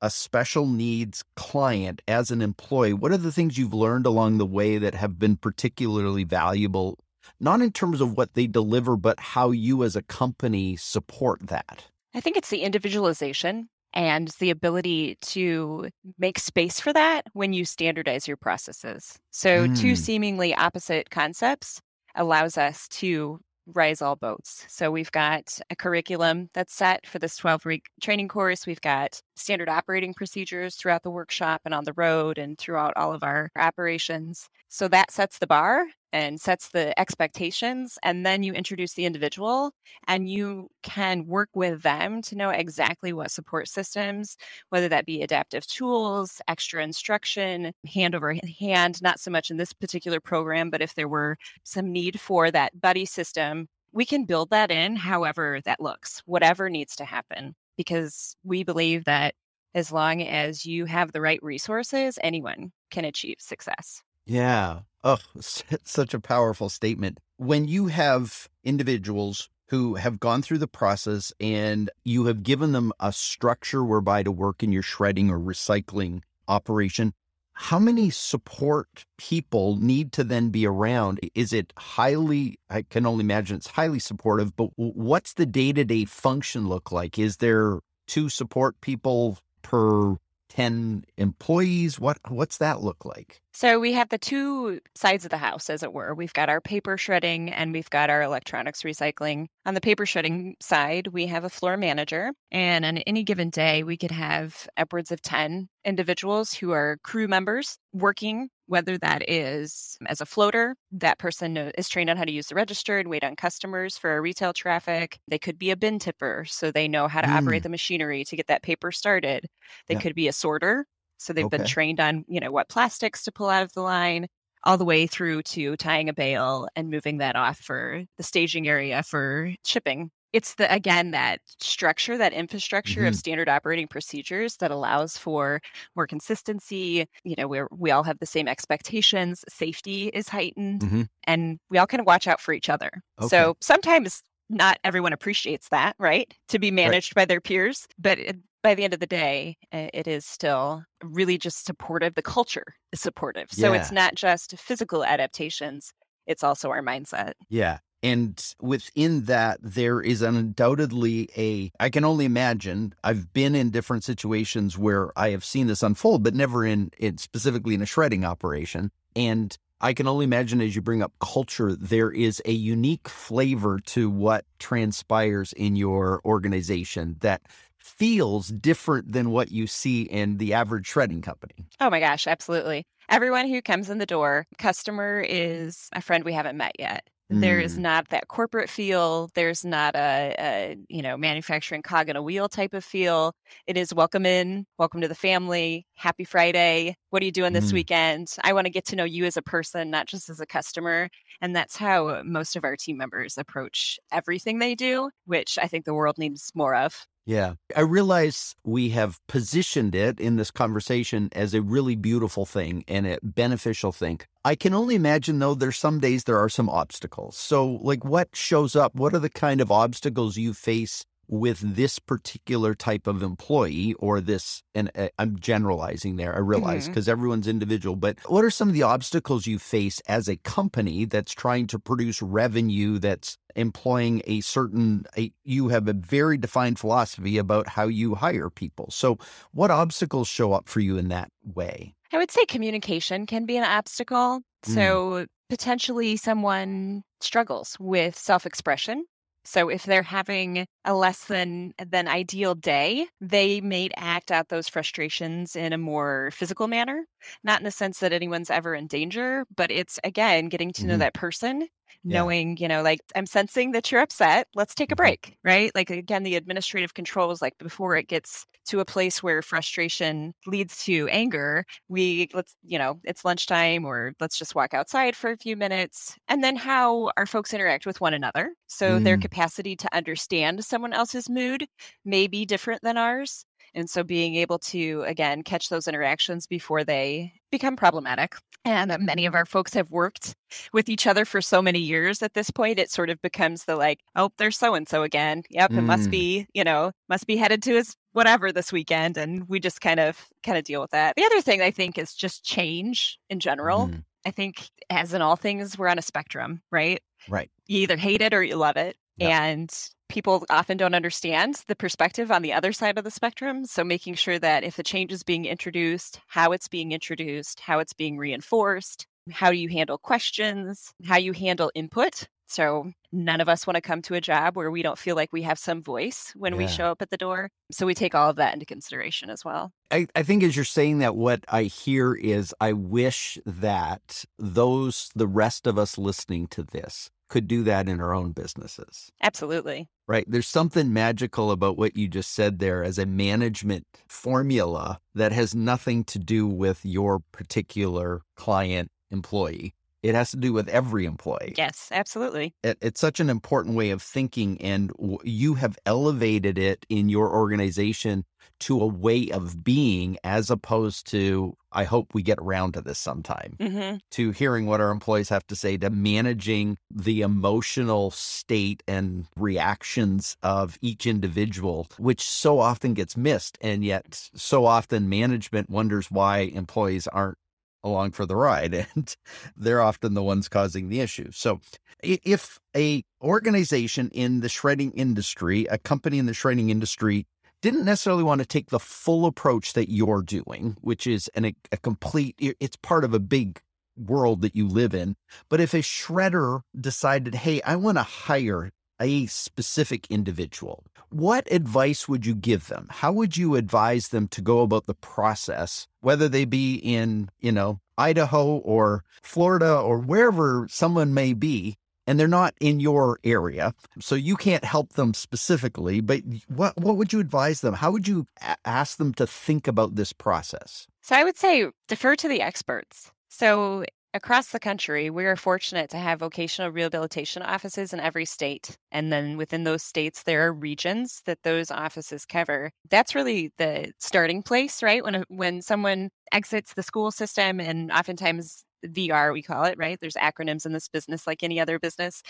a 0.00 0.10
special 0.10 0.66
needs 0.66 1.22
client 1.36 2.00
as 2.08 2.30
an 2.30 2.40
employee, 2.40 2.94
what 2.94 3.12
are 3.12 3.18
the 3.18 3.32
things 3.32 3.58
you've 3.58 3.74
learned 3.74 4.06
along 4.06 4.38
the 4.38 4.46
way 4.46 4.78
that 4.78 4.94
have 4.94 5.18
been 5.18 5.36
particularly 5.36 6.24
valuable, 6.24 6.98
not 7.38 7.60
in 7.60 7.70
terms 7.70 8.00
of 8.00 8.16
what 8.16 8.34
they 8.34 8.46
deliver, 8.46 8.96
but 8.96 9.20
how 9.20 9.50
you 9.50 9.84
as 9.84 9.96
a 9.96 10.02
company 10.02 10.76
support 10.76 11.46
that? 11.48 11.86
I 12.14 12.20
think 12.20 12.36
it's 12.36 12.50
the 12.50 12.62
individualization 12.62 13.68
and 13.92 14.28
the 14.38 14.50
ability 14.50 15.16
to 15.20 15.88
make 16.18 16.38
space 16.38 16.80
for 16.80 16.92
that 16.92 17.22
when 17.32 17.52
you 17.52 17.64
standardize 17.64 18.26
your 18.26 18.36
processes. 18.36 19.18
So, 19.30 19.66
mm. 19.66 19.78
two 19.78 19.96
seemingly 19.96 20.54
opposite 20.54 21.10
concepts 21.10 21.80
allows 22.14 22.56
us 22.56 22.88
to 22.88 23.40
rise 23.74 24.02
all 24.02 24.16
boats. 24.16 24.64
So 24.68 24.90
we've 24.90 25.12
got 25.12 25.58
a 25.70 25.76
curriculum 25.76 26.50
that's 26.54 26.74
set 26.74 27.06
for 27.06 27.18
this 27.18 27.36
12 27.36 27.64
week 27.64 27.84
training 28.00 28.28
course. 28.28 28.66
We've 28.66 28.80
got 28.80 29.20
standard 29.36 29.68
operating 29.68 30.14
procedures 30.14 30.76
throughout 30.76 31.02
the 31.02 31.10
workshop 31.10 31.62
and 31.64 31.74
on 31.74 31.84
the 31.84 31.92
road 31.94 32.38
and 32.38 32.58
throughout 32.58 32.96
all 32.96 33.12
of 33.12 33.22
our 33.22 33.50
operations. 33.56 34.48
So 34.68 34.88
that 34.88 35.10
sets 35.10 35.38
the 35.38 35.46
bar 35.46 35.86
and 36.12 36.40
sets 36.40 36.68
the 36.68 36.98
expectations. 36.98 37.98
And 38.02 38.24
then 38.24 38.42
you 38.42 38.52
introduce 38.52 38.94
the 38.94 39.04
individual 39.04 39.72
and 40.06 40.28
you 40.28 40.68
can 40.82 41.26
work 41.26 41.50
with 41.54 41.82
them 41.82 42.22
to 42.22 42.36
know 42.36 42.50
exactly 42.50 43.12
what 43.12 43.30
support 43.30 43.68
systems, 43.68 44.36
whether 44.70 44.88
that 44.88 45.06
be 45.06 45.22
adaptive 45.22 45.66
tools, 45.66 46.40
extra 46.48 46.82
instruction, 46.82 47.72
hand 47.92 48.14
over 48.14 48.34
hand, 48.60 49.02
not 49.02 49.20
so 49.20 49.30
much 49.30 49.50
in 49.50 49.56
this 49.56 49.72
particular 49.72 50.20
program, 50.20 50.70
but 50.70 50.82
if 50.82 50.94
there 50.94 51.08
were 51.08 51.36
some 51.62 51.92
need 51.92 52.20
for 52.20 52.50
that 52.50 52.80
buddy 52.80 53.04
system, 53.04 53.68
we 53.92 54.04
can 54.04 54.24
build 54.24 54.50
that 54.50 54.70
in 54.70 54.96
however 54.96 55.60
that 55.64 55.80
looks, 55.80 56.22
whatever 56.26 56.70
needs 56.70 56.94
to 56.96 57.04
happen, 57.04 57.54
because 57.76 58.36
we 58.44 58.62
believe 58.62 59.04
that 59.04 59.34
as 59.74 59.92
long 59.92 60.22
as 60.22 60.66
you 60.66 60.84
have 60.84 61.12
the 61.12 61.20
right 61.20 61.40
resources, 61.42 62.18
anyone 62.22 62.72
can 62.90 63.04
achieve 63.04 63.36
success. 63.38 64.02
Yeah. 64.26 64.80
Oh, 65.02 65.18
such 65.40 66.14
a 66.14 66.20
powerful 66.20 66.68
statement. 66.68 67.18
When 67.36 67.66
you 67.66 67.86
have 67.86 68.48
individuals 68.64 69.48
who 69.68 69.94
have 69.94 70.20
gone 70.20 70.42
through 70.42 70.58
the 70.58 70.66
process 70.66 71.32
and 71.40 71.90
you 72.04 72.26
have 72.26 72.42
given 72.42 72.72
them 72.72 72.92
a 73.00 73.12
structure 73.12 73.84
whereby 73.84 74.22
to 74.22 74.32
work 74.32 74.62
in 74.62 74.72
your 74.72 74.82
shredding 74.82 75.30
or 75.30 75.38
recycling 75.38 76.22
operation, 76.48 77.12
how 77.52 77.78
many 77.78 78.10
support 78.10 79.04
people 79.16 79.76
need 79.76 80.12
to 80.12 80.24
then 80.24 80.48
be 80.50 80.66
around? 80.66 81.20
Is 81.34 81.52
it 81.52 81.72
highly, 81.78 82.58
I 82.68 82.82
can 82.82 83.06
only 83.06 83.22
imagine 83.22 83.56
it's 83.56 83.68
highly 83.68 83.98
supportive, 83.98 84.56
but 84.56 84.70
what's 84.76 85.34
the 85.34 85.46
day 85.46 85.72
to 85.72 85.84
day 85.84 86.04
function 86.04 86.68
look 86.68 86.90
like? 86.90 87.18
Is 87.18 87.36
there 87.36 87.78
two 88.06 88.28
support 88.28 88.80
people 88.80 89.38
per 89.62 90.16
10 90.50 91.04
employees? 91.16 91.98
What 91.98 92.18
what's 92.28 92.58
that 92.58 92.82
look 92.82 93.04
like? 93.04 93.40
So 93.52 93.80
we 93.80 93.92
have 93.94 94.10
the 94.10 94.18
two 94.18 94.80
sides 94.94 95.24
of 95.24 95.30
the 95.30 95.38
house 95.38 95.70
as 95.70 95.82
it 95.82 95.92
were. 95.92 96.14
We've 96.14 96.32
got 96.32 96.48
our 96.48 96.60
paper 96.60 96.96
shredding 96.96 97.50
and 97.50 97.72
we've 97.72 97.90
got 97.90 98.10
our 98.10 98.22
electronics 98.22 98.82
recycling. 98.82 99.46
On 99.64 99.74
the 99.74 99.80
paper 99.80 100.06
shredding 100.06 100.56
side 100.60 101.08
we 101.08 101.26
have 101.26 101.44
a 101.44 101.50
floor 101.50 101.76
manager 101.76 102.32
and 102.50 102.84
on 102.84 102.98
any 102.98 103.22
given 103.22 103.50
day 103.50 103.82
we 103.82 103.96
could 103.96 104.10
have 104.10 104.68
upwards 104.76 105.10
of 105.10 105.22
10 105.22 105.68
individuals 105.84 106.52
who 106.52 106.72
are 106.72 106.98
crew 107.02 107.26
members 107.26 107.78
working 107.92 108.50
whether 108.70 108.96
that 108.96 109.28
is 109.28 109.98
as 110.06 110.20
a 110.20 110.26
floater, 110.26 110.76
that 110.92 111.18
person 111.18 111.56
is 111.56 111.88
trained 111.88 112.08
on 112.08 112.16
how 112.16 112.24
to 112.24 112.30
use 112.30 112.46
the 112.46 112.54
register 112.54 113.00
and 113.00 113.10
wait 113.10 113.24
on 113.24 113.34
customers 113.34 113.98
for 113.98 114.10
our 114.10 114.22
retail 114.22 114.52
traffic. 114.52 115.18
They 115.26 115.40
could 115.40 115.58
be 115.58 115.70
a 115.70 115.76
bin 115.76 115.98
tipper, 115.98 116.44
so 116.46 116.70
they 116.70 116.86
know 116.86 117.08
how 117.08 117.20
to 117.20 117.26
mm. 117.26 117.34
operate 117.34 117.64
the 117.64 117.68
machinery 117.68 118.22
to 118.24 118.36
get 118.36 118.46
that 118.46 118.62
paper 118.62 118.92
started. 118.92 119.48
They 119.88 119.94
yeah. 119.94 120.00
could 120.00 120.14
be 120.14 120.28
a 120.28 120.32
sorter, 120.32 120.86
so 121.18 121.32
they've 121.32 121.46
okay. 121.46 121.56
been 121.56 121.66
trained 121.66 121.98
on, 121.98 122.24
you 122.28 122.38
know, 122.38 122.52
what 122.52 122.68
plastics 122.68 123.24
to 123.24 123.32
pull 123.32 123.48
out 123.48 123.64
of 123.64 123.72
the 123.72 123.82
line 123.82 124.28
all 124.62 124.78
the 124.78 124.84
way 124.84 125.08
through 125.08 125.42
to 125.42 125.74
tying 125.76 126.08
a 126.08 126.14
bale 126.14 126.68
and 126.76 126.90
moving 126.90 127.18
that 127.18 127.34
off 127.34 127.58
for 127.58 128.04
the 128.18 128.22
staging 128.22 128.68
area 128.68 129.02
for 129.02 129.52
shipping 129.64 130.12
it's 130.32 130.54
the 130.54 130.72
again 130.72 131.10
that 131.10 131.40
structure 131.60 132.16
that 132.16 132.32
infrastructure 132.32 133.00
mm-hmm. 133.00 133.08
of 133.08 133.16
standard 133.16 133.48
operating 133.48 133.86
procedures 133.86 134.56
that 134.56 134.70
allows 134.70 135.16
for 135.16 135.60
more 135.96 136.06
consistency 136.06 137.06
you 137.24 137.34
know 137.36 137.48
where 137.48 137.68
we 137.70 137.90
all 137.90 138.02
have 138.02 138.18
the 138.18 138.26
same 138.26 138.48
expectations 138.48 139.44
safety 139.48 140.08
is 140.08 140.28
heightened 140.28 140.82
mm-hmm. 140.82 141.02
and 141.24 141.58
we 141.70 141.78
all 141.78 141.86
kind 141.86 142.00
of 142.00 142.06
watch 142.06 142.26
out 142.26 142.40
for 142.40 142.52
each 142.52 142.68
other 142.68 142.90
okay. 143.20 143.28
so 143.28 143.56
sometimes 143.60 144.22
not 144.48 144.78
everyone 144.84 145.12
appreciates 145.12 145.68
that 145.68 145.94
right 145.98 146.34
to 146.48 146.58
be 146.58 146.70
managed 146.70 147.14
right. 147.16 147.22
by 147.22 147.24
their 147.24 147.40
peers 147.40 147.86
but 147.98 148.18
it, 148.18 148.36
by 148.62 148.74
the 148.74 148.84
end 148.84 148.92
of 148.92 149.00
the 149.00 149.06
day 149.06 149.56
it 149.72 150.06
is 150.06 150.26
still 150.26 150.82
really 151.02 151.38
just 151.38 151.64
supportive 151.64 152.14
the 152.14 152.22
culture 152.22 152.74
is 152.92 153.00
supportive 153.00 153.50
so 153.50 153.72
yeah. 153.72 153.80
it's 153.80 153.92
not 153.92 154.14
just 154.14 154.56
physical 154.58 155.04
adaptations 155.04 155.92
it's 156.26 156.44
also 156.44 156.68
our 156.68 156.82
mindset 156.82 157.32
yeah 157.48 157.78
and 158.02 158.54
within 158.60 159.24
that, 159.24 159.58
there 159.62 160.00
is 160.00 160.22
undoubtedly 160.22 161.28
a, 161.36 161.70
I 161.78 161.90
can 161.90 162.04
only 162.04 162.24
imagine, 162.24 162.94
I've 163.04 163.32
been 163.32 163.54
in 163.54 163.70
different 163.70 164.04
situations 164.04 164.78
where 164.78 165.10
I 165.16 165.30
have 165.30 165.44
seen 165.44 165.66
this 165.66 165.82
unfold, 165.82 166.22
but 166.22 166.34
never 166.34 166.64
in 166.64 166.90
it 166.98 167.20
specifically 167.20 167.74
in 167.74 167.82
a 167.82 167.86
shredding 167.86 168.24
operation. 168.24 168.90
And 169.14 169.56
I 169.82 169.92
can 169.92 170.06
only 170.06 170.24
imagine 170.24 170.60
as 170.60 170.74
you 170.74 170.82
bring 170.82 171.02
up 171.02 171.12
culture, 171.20 171.74
there 171.74 172.10
is 172.10 172.42
a 172.44 172.52
unique 172.52 173.08
flavor 173.08 173.78
to 173.86 174.10
what 174.10 174.44
transpires 174.58 175.52
in 175.54 175.76
your 175.76 176.20
organization 176.24 177.16
that 177.20 177.42
feels 177.78 178.48
different 178.48 179.12
than 179.12 179.30
what 179.30 179.50
you 179.50 179.66
see 179.66 180.02
in 180.02 180.36
the 180.36 180.54
average 180.54 180.86
shredding 180.86 181.22
company. 181.22 181.66
Oh 181.80 181.90
my 181.90 182.00
gosh, 182.00 182.26
absolutely. 182.26 182.84
Everyone 183.08 183.48
who 183.48 183.60
comes 183.60 183.90
in 183.90 183.98
the 183.98 184.06
door, 184.06 184.46
customer 184.58 185.24
is 185.26 185.88
a 185.92 186.00
friend 186.00 186.24
we 186.24 186.32
haven't 186.32 186.56
met 186.56 186.72
yet. 186.78 187.08
There 187.32 187.60
is 187.60 187.76
mm. 187.76 187.82
not 187.82 188.08
that 188.08 188.26
corporate 188.26 188.68
feel. 188.68 189.30
There's 189.34 189.64
not 189.64 189.94
a, 189.94 190.34
a, 190.36 190.76
you 190.88 191.00
know 191.00 191.16
manufacturing 191.16 191.82
cog 191.82 192.08
in 192.08 192.16
a 192.16 192.22
wheel 192.22 192.48
type 192.48 192.74
of 192.74 192.84
feel. 192.84 193.34
It 193.68 193.76
is 193.76 193.94
welcome 193.94 194.26
in, 194.26 194.66
welcome 194.78 195.00
to 195.00 195.06
the 195.06 195.14
family. 195.14 195.86
Happy 195.94 196.24
Friday. 196.24 196.96
What 197.10 197.22
are 197.22 197.26
you 197.26 197.30
doing 197.30 197.52
this 197.52 197.70
mm. 197.70 197.74
weekend? 197.74 198.34
I 198.42 198.52
want 198.52 198.64
to 198.64 198.70
get 198.70 198.84
to 198.86 198.96
know 198.96 199.04
you 199.04 199.26
as 199.26 199.36
a 199.36 199.42
person, 199.42 199.90
not 199.90 200.08
just 200.08 200.28
as 200.28 200.40
a 200.40 200.46
customer. 200.46 201.08
And 201.40 201.54
that's 201.54 201.76
how 201.76 202.20
most 202.24 202.56
of 202.56 202.64
our 202.64 202.76
team 202.76 202.96
members 202.96 203.38
approach 203.38 204.00
everything 204.10 204.58
they 204.58 204.74
do, 204.74 205.10
which 205.24 205.56
I 205.56 205.68
think 205.68 205.84
the 205.84 205.94
world 205.94 206.18
needs 206.18 206.50
more 206.56 206.74
of. 206.74 207.06
Yeah. 207.26 207.54
I 207.76 207.80
realize 207.80 208.56
we 208.64 208.90
have 208.90 209.18
positioned 209.28 209.94
it 209.94 210.18
in 210.18 210.36
this 210.36 210.50
conversation 210.50 211.28
as 211.32 211.54
a 211.54 211.62
really 211.62 211.94
beautiful 211.94 212.46
thing 212.46 212.84
and 212.88 213.06
a 213.06 213.18
beneficial 213.22 213.92
thing. 213.92 214.20
I 214.44 214.54
can 214.54 214.74
only 214.74 214.94
imagine, 214.94 215.38
though, 215.38 215.54
there's 215.54 215.76
some 215.76 216.00
days 216.00 216.24
there 216.24 216.38
are 216.38 216.48
some 216.48 216.68
obstacles. 216.68 217.36
So, 217.36 217.78
like, 217.82 218.04
what 218.04 218.34
shows 218.34 218.74
up? 218.74 218.94
What 218.94 219.14
are 219.14 219.18
the 219.18 219.28
kind 219.28 219.60
of 219.60 219.70
obstacles 219.70 220.38
you 220.38 220.54
face 220.54 221.04
with 221.30 221.60
this 221.76 222.00
particular 222.00 222.74
type 222.74 223.06
of 223.06 223.22
employee 223.22 223.94
or 224.00 224.20
this 224.20 224.64
and 224.74 224.90
uh, 224.96 225.06
i'm 225.18 225.38
generalizing 225.38 226.16
there 226.16 226.34
i 226.34 226.38
realize 226.38 226.88
because 226.88 227.04
mm-hmm. 227.04 227.12
everyone's 227.12 227.46
individual 227.46 227.94
but 227.94 228.18
what 228.26 228.44
are 228.44 228.50
some 228.50 228.66
of 228.66 228.74
the 228.74 228.82
obstacles 228.82 229.46
you 229.46 229.56
face 229.56 230.00
as 230.08 230.28
a 230.28 230.36
company 230.38 231.04
that's 231.04 231.32
trying 231.32 231.68
to 231.68 231.78
produce 231.78 232.20
revenue 232.20 232.98
that's 232.98 233.38
employing 233.54 234.20
a 234.26 234.40
certain 234.40 235.06
a, 235.16 235.32
you 235.44 235.68
have 235.68 235.86
a 235.86 235.92
very 235.92 236.36
defined 236.36 236.80
philosophy 236.80 237.38
about 237.38 237.68
how 237.68 237.86
you 237.86 238.16
hire 238.16 238.50
people 238.50 238.88
so 238.90 239.16
what 239.52 239.70
obstacles 239.70 240.26
show 240.26 240.52
up 240.52 240.68
for 240.68 240.80
you 240.80 240.98
in 240.98 241.08
that 241.08 241.30
way 241.54 241.94
i 242.12 242.18
would 242.18 242.30
say 242.32 242.44
communication 242.46 243.24
can 243.24 243.46
be 243.46 243.56
an 243.56 243.64
obstacle 243.64 244.40
mm. 244.66 244.74
so 244.74 245.26
potentially 245.48 246.16
someone 246.16 247.02
struggles 247.20 247.76
with 247.78 248.18
self-expression 248.18 249.04
so 249.44 249.68
if 249.68 249.84
they're 249.84 250.02
having 250.02 250.66
a 250.84 250.94
less 250.94 251.24
than 251.24 251.72
than 251.84 252.08
ideal 252.08 252.54
day, 252.54 253.06
they 253.20 253.60
may 253.60 253.88
act 253.96 254.30
out 254.30 254.48
those 254.48 254.68
frustrations 254.68 255.56
in 255.56 255.72
a 255.72 255.78
more 255.78 256.30
physical 256.32 256.68
manner, 256.68 257.06
not 257.44 257.60
in 257.60 257.64
the 257.64 257.70
sense 257.70 258.00
that 258.00 258.12
anyone's 258.12 258.50
ever 258.50 258.74
in 258.74 258.86
danger, 258.86 259.44
but 259.56 259.70
it's 259.70 259.98
again 260.04 260.48
getting 260.48 260.72
to 260.72 260.86
know 260.86 260.94
mm-hmm. 260.94 261.00
that 261.00 261.14
person 261.14 261.68
yeah. 262.04 262.18
knowing, 262.18 262.56
you 262.58 262.68
know, 262.68 262.82
like 262.82 263.00
I'm 263.14 263.26
sensing 263.26 263.72
that 263.72 263.90
you're 263.90 264.00
upset. 264.00 264.48
Let's 264.54 264.74
take 264.74 264.90
a 264.90 264.94
mm-hmm. 264.94 265.02
break, 265.02 265.36
right? 265.44 265.70
Like 265.74 265.90
again, 265.90 266.22
the 266.22 266.36
administrative 266.36 266.94
controls, 266.94 267.42
like 267.42 267.56
before 267.58 267.96
it 267.96 268.08
gets 268.08 268.46
to 268.66 268.80
a 268.80 268.84
place 268.84 269.22
where 269.22 269.42
frustration 269.42 270.34
leads 270.46 270.84
to 270.84 271.08
anger, 271.08 271.64
we 271.88 272.28
let's, 272.34 272.54
you 272.62 272.78
know, 272.78 273.00
it's 273.04 273.24
lunchtime 273.24 273.84
or 273.84 274.12
let's 274.20 274.38
just 274.38 274.54
walk 274.54 274.74
outside 274.74 275.16
for 275.16 275.30
a 275.30 275.36
few 275.36 275.56
minutes. 275.56 276.16
And 276.28 276.42
then 276.44 276.56
how 276.56 277.10
our 277.16 277.26
folks 277.26 277.54
interact 277.54 277.86
with 277.86 278.00
one 278.00 278.14
another. 278.14 278.52
So 278.66 278.98
mm. 278.98 279.04
their 279.04 279.18
capacity 279.18 279.76
to 279.76 279.94
understand 279.94 280.64
someone 280.64 280.92
else's 280.92 281.28
mood 281.28 281.66
may 282.04 282.26
be 282.26 282.44
different 282.44 282.82
than 282.82 282.96
ours 282.96 283.44
And 283.74 283.88
so 283.88 284.02
being 284.02 284.34
able 284.36 284.58
to, 284.58 285.02
again, 285.06 285.42
catch 285.42 285.68
those 285.68 285.88
interactions 285.88 286.46
before 286.46 286.84
they 286.84 287.32
become 287.50 287.76
problematic. 287.76 288.36
And 288.64 288.94
many 289.00 289.24
of 289.24 289.34
our 289.34 289.46
folks 289.46 289.72
have 289.72 289.90
worked 289.90 290.34
with 290.74 290.90
each 290.90 291.06
other 291.06 291.24
for 291.24 291.40
so 291.40 291.62
many 291.62 291.78
years 291.78 292.22
at 292.22 292.34
this 292.34 292.50
point, 292.50 292.78
it 292.78 292.90
sort 292.90 293.08
of 293.08 293.20
becomes 293.22 293.64
the 293.64 293.74
like, 293.76 294.00
oh, 294.16 294.30
there's 294.36 294.58
so 294.58 294.74
and 294.74 294.86
so 294.86 295.02
again. 295.02 295.42
Yep, 295.48 295.72
it 295.72 295.80
must 295.80 296.08
Mm. 296.08 296.10
be, 296.10 296.46
you 296.52 296.62
know, 296.62 296.92
must 297.08 297.26
be 297.26 297.36
headed 297.36 297.62
to 297.62 297.74
his 297.74 297.96
whatever 298.12 298.52
this 298.52 298.70
weekend. 298.70 299.16
And 299.16 299.48
we 299.48 299.60
just 299.60 299.80
kind 299.80 299.98
of 299.98 300.26
kind 300.42 300.58
of 300.58 300.64
deal 300.64 300.82
with 300.82 300.90
that. 300.90 301.16
The 301.16 301.24
other 301.24 301.40
thing 301.40 301.62
I 301.62 301.70
think 301.70 301.96
is 301.96 302.12
just 302.14 302.44
change 302.44 303.18
in 303.30 303.40
general. 303.40 303.88
Mhm. 303.88 304.04
I 304.26 304.30
think 304.30 304.68
as 304.90 305.14
in 305.14 305.22
all 305.22 305.36
things, 305.36 305.78
we're 305.78 305.88
on 305.88 305.98
a 305.98 306.02
spectrum, 306.02 306.60
right? 306.70 307.00
Right. 307.28 307.50
You 307.66 307.78
either 307.78 307.96
hate 307.96 308.20
it 308.20 308.34
or 308.34 308.42
you 308.42 308.56
love 308.56 308.76
it. 308.76 308.96
Yeah. 309.16 309.42
And 309.42 309.72
people 310.10 310.44
often 310.50 310.76
don't 310.76 310.94
understand 310.94 311.62
the 311.68 311.76
perspective 311.76 312.30
on 312.30 312.42
the 312.42 312.52
other 312.52 312.72
side 312.72 312.98
of 312.98 313.04
the 313.04 313.10
spectrum. 313.10 313.64
So 313.64 313.82
making 313.84 314.14
sure 314.14 314.38
that 314.38 314.64
if 314.64 314.78
a 314.78 314.82
change 314.82 315.12
is 315.12 315.22
being 315.22 315.46
introduced, 315.46 316.20
how 316.26 316.52
it's 316.52 316.68
being 316.68 316.92
introduced, 316.92 317.60
how 317.60 317.78
it's 317.78 317.94
being 317.94 318.18
reinforced, 318.18 319.06
how 319.30 319.50
you 319.50 319.68
handle 319.68 319.98
questions, 319.98 320.92
how 321.06 321.16
you 321.16 321.32
handle 321.32 321.70
input. 321.74 322.28
So 322.46 322.90
none 323.12 323.40
of 323.40 323.48
us 323.48 323.64
want 323.64 323.76
to 323.76 323.80
come 323.80 324.02
to 324.02 324.14
a 324.14 324.20
job 324.20 324.56
where 324.56 324.72
we 324.72 324.82
don't 324.82 324.98
feel 324.98 325.14
like 325.14 325.32
we 325.32 325.42
have 325.42 325.58
some 325.58 325.84
voice 325.84 326.32
when 326.34 326.56
we 326.56 326.66
show 326.66 326.90
up 326.90 327.00
at 327.00 327.10
the 327.10 327.16
door. 327.16 327.48
So 327.70 327.86
we 327.86 327.94
take 327.94 328.16
all 328.16 328.28
of 328.28 328.36
that 328.36 328.54
into 328.54 328.66
consideration 328.66 329.30
as 329.30 329.44
well. 329.44 329.70
I, 329.92 330.08
I 330.16 330.24
think 330.24 330.42
as 330.42 330.56
you're 330.56 330.64
saying 330.64 330.98
that, 330.98 331.14
what 331.14 331.44
I 331.46 331.64
hear 331.64 332.12
is 332.12 332.52
I 332.60 332.72
wish 332.72 333.38
that 333.46 334.24
those, 334.36 335.10
the 335.14 335.28
rest 335.28 335.68
of 335.68 335.78
us 335.78 335.96
listening 335.96 336.48
to 336.48 336.64
this, 336.64 337.12
could 337.30 337.48
do 337.48 337.62
that 337.62 337.88
in 337.88 338.00
our 338.00 338.12
own 338.12 338.32
businesses. 338.32 339.10
Absolutely. 339.22 339.88
Right. 340.06 340.24
There's 340.28 340.48
something 340.48 340.92
magical 340.92 341.50
about 341.52 341.78
what 341.78 341.96
you 341.96 342.08
just 342.08 342.34
said 342.34 342.58
there 342.58 342.82
as 342.82 342.98
a 342.98 343.06
management 343.06 343.86
formula 344.08 345.00
that 345.14 345.32
has 345.32 345.54
nothing 345.54 346.04
to 346.04 346.18
do 346.18 346.46
with 346.46 346.84
your 346.84 347.20
particular 347.32 348.22
client 348.34 348.90
employee. 349.10 349.74
It 350.02 350.14
has 350.14 350.30
to 350.30 350.36
do 350.38 350.52
with 350.52 350.68
every 350.68 351.04
employee. 351.04 351.54
Yes, 351.56 351.88
absolutely. 351.92 352.54
It, 352.64 352.78
it's 352.80 353.00
such 353.00 353.20
an 353.20 353.28
important 353.28 353.76
way 353.76 353.90
of 353.90 354.02
thinking, 354.02 354.60
and 354.60 354.88
w- 354.92 355.18
you 355.24 355.54
have 355.54 355.78
elevated 355.84 356.56
it 356.56 356.86
in 356.88 357.10
your 357.10 357.30
organization 357.30 358.24
to 358.60 358.80
a 358.80 358.86
way 358.86 359.30
of 359.30 359.64
being 359.64 360.18
as 360.24 360.50
opposed 360.50 361.06
to, 361.08 361.56
I 361.72 361.84
hope 361.84 362.14
we 362.14 362.22
get 362.22 362.38
around 362.38 362.72
to 362.74 362.80
this 362.80 362.98
sometime 362.98 363.56
hmm 363.60 363.96
to 364.10 364.30
hearing 364.32 364.66
what 364.66 364.80
our 364.80 364.90
employees 364.90 365.28
have 365.28 365.46
to 365.46 365.54
say 365.54 365.76
to 365.76 365.88
managing 365.90 366.76
the 366.90 367.20
emotional 367.20 368.10
state 368.10 368.82
and 368.88 369.26
reactions 369.36 370.36
of 370.42 370.78
each 370.80 371.06
individual, 371.06 371.86
which 371.98 372.22
so 372.22 372.58
often 372.58 372.94
gets 372.94 373.16
missed. 373.16 373.56
And 373.60 373.84
yet, 373.84 374.30
so 374.34 374.66
often 374.66 375.08
management 375.08 375.70
wonders 375.70 376.10
why 376.10 376.38
employees 376.40 377.06
aren't 377.06 377.38
along 377.82 378.12
for 378.12 378.26
the 378.26 378.36
ride 378.36 378.74
and 378.94 379.16
they're 379.56 379.82
often 379.82 380.14
the 380.14 380.22
ones 380.22 380.48
causing 380.48 380.88
the 380.88 381.00
issue. 381.00 381.30
So 381.32 381.60
if 382.02 382.58
a 382.76 383.02
organization 383.22 384.10
in 384.12 384.40
the 384.40 384.48
shredding 384.48 384.92
industry, 384.92 385.66
a 385.66 385.78
company 385.78 386.18
in 386.18 386.26
the 386.26 386.34
shredding 386.34 386.70
industry 386.70 387.26
didn't 387.62 387.84
necessarily 387.84 388.22
want 388.22 388.40
to 388.40 388.46
take 388.46 388.70
the 388.70 388.80
full 388.80 389.26
approach 389.26 389.72
that 389.74 389.90
you're 389.90 390.22
doing, 390.22 390.76
which 390.80 391.06
is 391.06 391.28
an, 391.34 391.44
a, 391.44 391.54
a 391.72 391.76
complete, 391.76 392.36
it's 392.38 392.76
part 392.76 393.04
of 393.04 393.14
a 393.14 393.20
big 393.20 393.60
world 393.96 394.40
that 394.42 394.56
you 394.56 394.66
live 394.66 394.94
in. 394.94 395.16
But 395.48 395.60
if 395.60 395.74
a 395.74 395.78
shredder 395.78 396.62
decided, 396.78 397.34
hey, 397.34 397.60
I 397.62 397.76
want 397.76 397.98
to 397.98 398.02
hire 398.02 398.70
a 399.00 399.26
specific 399.26 400.06
individual, 400.10 400.84
what 401.10 401.50
advice 401.50 402.08
would 402.08 402.24
you 402.24 402.34
give 402.34 402.68
them? 402.68 402.86
How 402.90 403.12
would 403.12 403.36
you 403.36 403.56
advise 403.56 404.08
them 404.08 404.28
to 404.28 404.40
go 404.40 404.60
about 404.60 404.86
the 404.86 404.94
process, 404.94 405.88
whether 406.00 406.28
they 406.28 406.44
be 406.44 406.76
in, 406.76 407.30
you 407.40 407.52
know, 407.52 407.80
Idaho 407.98 408.56
or 408.58 409.04
Florida 409.22 409.76
or 409.76 409.98
wherever 409.98 410.66
someone 410.70 411.12
may 411.12 411.32
be? 411.32 411.76
And 412.10 412.18
they're 412.18 412.26
not 412.26 412.54
in 412.60 412.80
your 412.80 413.20
area, 413.22 413.72
so 414.00 414.16
you 414.16 414.34
can't 414.34 414.64
help 414.64 414.94
them 414.94 415.14
specifically. 415.14 416.00
But 416.00 416.22
what 416.48 416.76
what 416.76 416.96
would 416.96 417.12
you 417.12 417.20
advise 417.20 417.60
them? 417.60 417.74
How 417.74 417.92
would 417.92 418.08
you 418.08 418.26
a- 418.42 418.56
ask 418.64 418.98
them 418.98 419.14
to 419.14 419.28
think 419.28 419.68
about 419.68 419.94
this 419.94 420.12
process? 420.12 420.88
So 421.02 421.14
I 421.14 421.22
would 421.22 421.36
say 421.36 421.70
defer 421.86 422.16
to 422.16 422.26
the 422.26 422.42
experts. 422.42 423.12
So 423.28 423.84
across 424.12 424.48
the 424.48 424.58
country, 424.58 425.08
we 425.08 425.24
are 425.24 425.36
fortunate 425.36 425.88
to 425.90 425.98
have 425.98 426.18
vocational 426.18 426.72
rehabilitation 426.72 427.42
offices 427.42 427.92
in 427.92 428.00
every 428.00 428.24
state. 428.24 428.76
And 428.90 429.12
then 429.12 429.36
within 429.36 429.62
those 429.62 429.84
states, 429.84 430.24
there 430.24 430.44
are 430.46 430.52
regions 430.52 431.22
that 431.26 431.44
those 431.44 431.70
offices 431.70 432.26
cover. 432.26 432.72
That's 432.88 433.14
really 433.14 433.52
the 433.56 433.92
starting 433.98 434.42
place, 434.42 434.82
right? 434.82 435.04
When, 435.04 435.24
when 435.28 435.62
someone 435.62 436.10
exits 436.32 436.74
the 436.74 436.82
school 436.82 437.12
system, 437.12 437.60
and 437.60 437.92
oftentimes 437.92 438.64
VR, 438.84 439.32
we 439.32 439.42
call 439.42 439.64
it, 439.64 439.78
right? 439.78 439.98
There's 440.00 440.14
acronyms 440.14 440.66
in 440.66 440.72
this 440.72 440.88
business 440.88 441.26
like 441.26 441.42
any 441.42 441.60
other 441.60 441.78
business. 441.78 442.22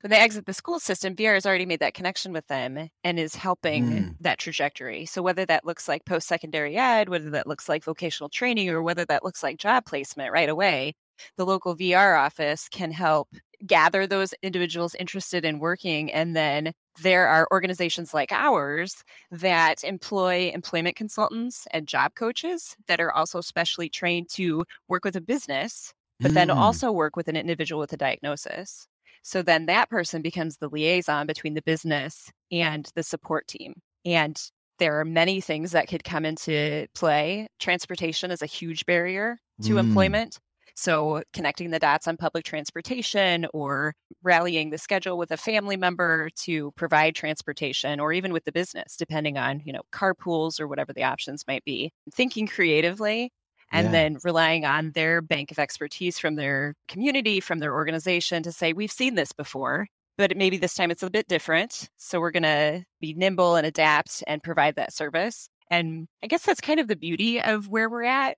When 0.00 0.10
they 0.10 0.18
exit 0.18 0.46
the 0.46 0.52
school 0.52 0.80
system, 0.80 1.14
VR 1.14 1.34
has 1.34 1.46
already 1.46 1.66
made 1.66 1.80
that 1.80 1.94
connection 1.94 2.32
with 2.32 2.46
them 2.48 2.88
and 3.04 3.18
is 3.18 3.34
helping 3.34 3.84
Mm. 3.84 4.16
that 4.20 4.38
trajectory. 4.38 5.06
So 5.06 5.22
whether 5.22 5.46
that 5.46 5.64
looks 5.64 5.88
like 5.88 6.04
post 6.04 6.26
secondary 6.28 6.76
ed, 6.76 7.08
whether 7.08 7.30
that 7.30 7.46
looks 7.46 7.68
like 7.68 7.84
vocational 7.84 8.28
training, 8.28 8.68
or 8.70 8.82
whether 8.82 9.04
that 9.06 9.24
looks 9.24 9.42
like 9.42 9.58
job 9.58 9.86
placement 9.86 10.32
right 10.32 10.48
away, 10.48 10.94
the 11.36 11.46
local 11.46 11.76
VR 11.76 12.16
office 12.18 12.68
can 12.68 12.90
help 12.90 13.28
gather 13.66 14.06
those 14.06 14.34
individuals 14.42 14.94
interested 14.96 15.44
in 15.44 15.58
working. 15.58 16.12
And 16.12 16.34
then 16.36 16.72
there 17.00 17.26
are 17.28 17.48
organizations 17.52 18.12
like 18.12 18.32
ours 18.32 19.04
that 19.30 19.84
employ 19.84 20.50
employment 20.54 20.96
consultants 20.96 21.66
and 21.70 21.86
job 21.88 22.14
coaches 22.14 22.76
that 22.86 23.00
are 23.00 23.12
also 23.12 23.40
specially 23.40 23.88
trained 23.88 24.28
to 24.30 24.64
work 24.88 25.04
with 25.04 25.16
a 25.16 25.20
business, 25.20 25.92
but 26.20 26.34
then 26.34 26.50
Mm. 26.50 26.56
also 26.56 26.92
work 26.92 27.16
with 27.16 27.28
an 27.28 27.36
individual 27.36 27.80
with 27.80 27.92
a 27.92 27.96
diagnosis. 27.96 28.86
So 29.22 29.42
then 29.42 29.66
that 29.66 29.88
person 29.90 30.22
becomes 30.22 30.56
the 30.58 30.68
liaison 30.68 31.26
between 31.26 31.54
the 31.54 31.62
business 31.62 32.30
and 32.50 32.90
the 32.94 33.02
support 33.02 33.46
team. 33.48 33.74
And 34.04 34.40
there 34.78 34.98
are 34.98 35.04
many 35.04 35.40
things 35.40 35.70
that 35.72 35.88
could 35.88 36.02
come 36.04 36.24
into 36.24 36.86
play. 36.94 37.46
Transportation 37.60 38.30
is 38.30 38.42
a 38.42 38.46
huge 38.46 38.84
barrier 38.86 39.38
to 39.62 39.78
Mm. 39.78 39.78
employment. 39.78 40.38
So 40.74 41.22
connecting 41.32 41.70
the 41.70 41.78
dots 41.78 42.08
on 42.08 42.16
public 42.16 42.44
transportation 42.44 43.46
or 43.52 43.94
rallying 44.22 44.70
the 44.70 44.78
schedule 44.78 45.18
with 45.18 45.30
a 45.30 45.36
family 45.36 45.76
member 45.76 46.30
to 46.36 46.72
provide 46.72 47.14
transportation 47.14 48.00
or 48.00 48.12
even 48.12 48.32
with 48.32 48.44
the 48.44 48.52
business, 48.52 48.96
depending 48.96 49.36
on, 49.38 49.60
you 49.64 49.72
know, 49.72 49.82
carpools 49.92 50.60
or 50.60 50.68
whatever 50.68 50.92
the 50.92 51.04
options 51.04 51.46
might 51.46 51.64
be. 51.64 51.90
Thinking 52.14 52.46
creatively 52.46 53.30
and 53.70 53.86
Yeah. 53.86 53.92
then 53.92 54.18
relying 54.24 54.64
on 54.64 54.92
their 54.92 55.20
bank 55.22 55.50
of 55.50 55.58
expertise 55.58 56.18
from 56.18 56.36
their 56.36 56.74
community, 56.88 57.40
from 57.40 57.58
their 57.58 57.74
organization 57.74 58.42
to 58.42 58.52
say, 58.52 58.72
we've 58.72 58.92
seen 58.92 59.14
this 59.14 59.32
before, 59.32 59.86
but 60.18 60.36
maybe 60.36 60.58
this 60.58 60.74
time 60.74 60.90
it's 60.90 61.02
a 61.02 61.10
bit 61.10 61.26
different. 61.28 61.88
So 61.96 62.20
we're 62.20 62.30
going 62.32 62.42
to 62.42 62.84
be 63.00 63.14
nimble 63.14 63.56
and 63.56 63.66
adapt 63.66 64.22
and 64.26 64.42
provide 64.42 64.74
that 64.76 64.92
service. 64.92 65.48
And 65.70 66.06
I 66.22 66.26
guess 66.26 66.44
that's 66.44 66.60
kind 66.60 66.80
of 66.80 66.88
the 66.88 66.96
beauty 66.96 67.40
of 67.40 67.68
where 67.68 67.88
we're 67.88 68.02
at. 68.04 68.36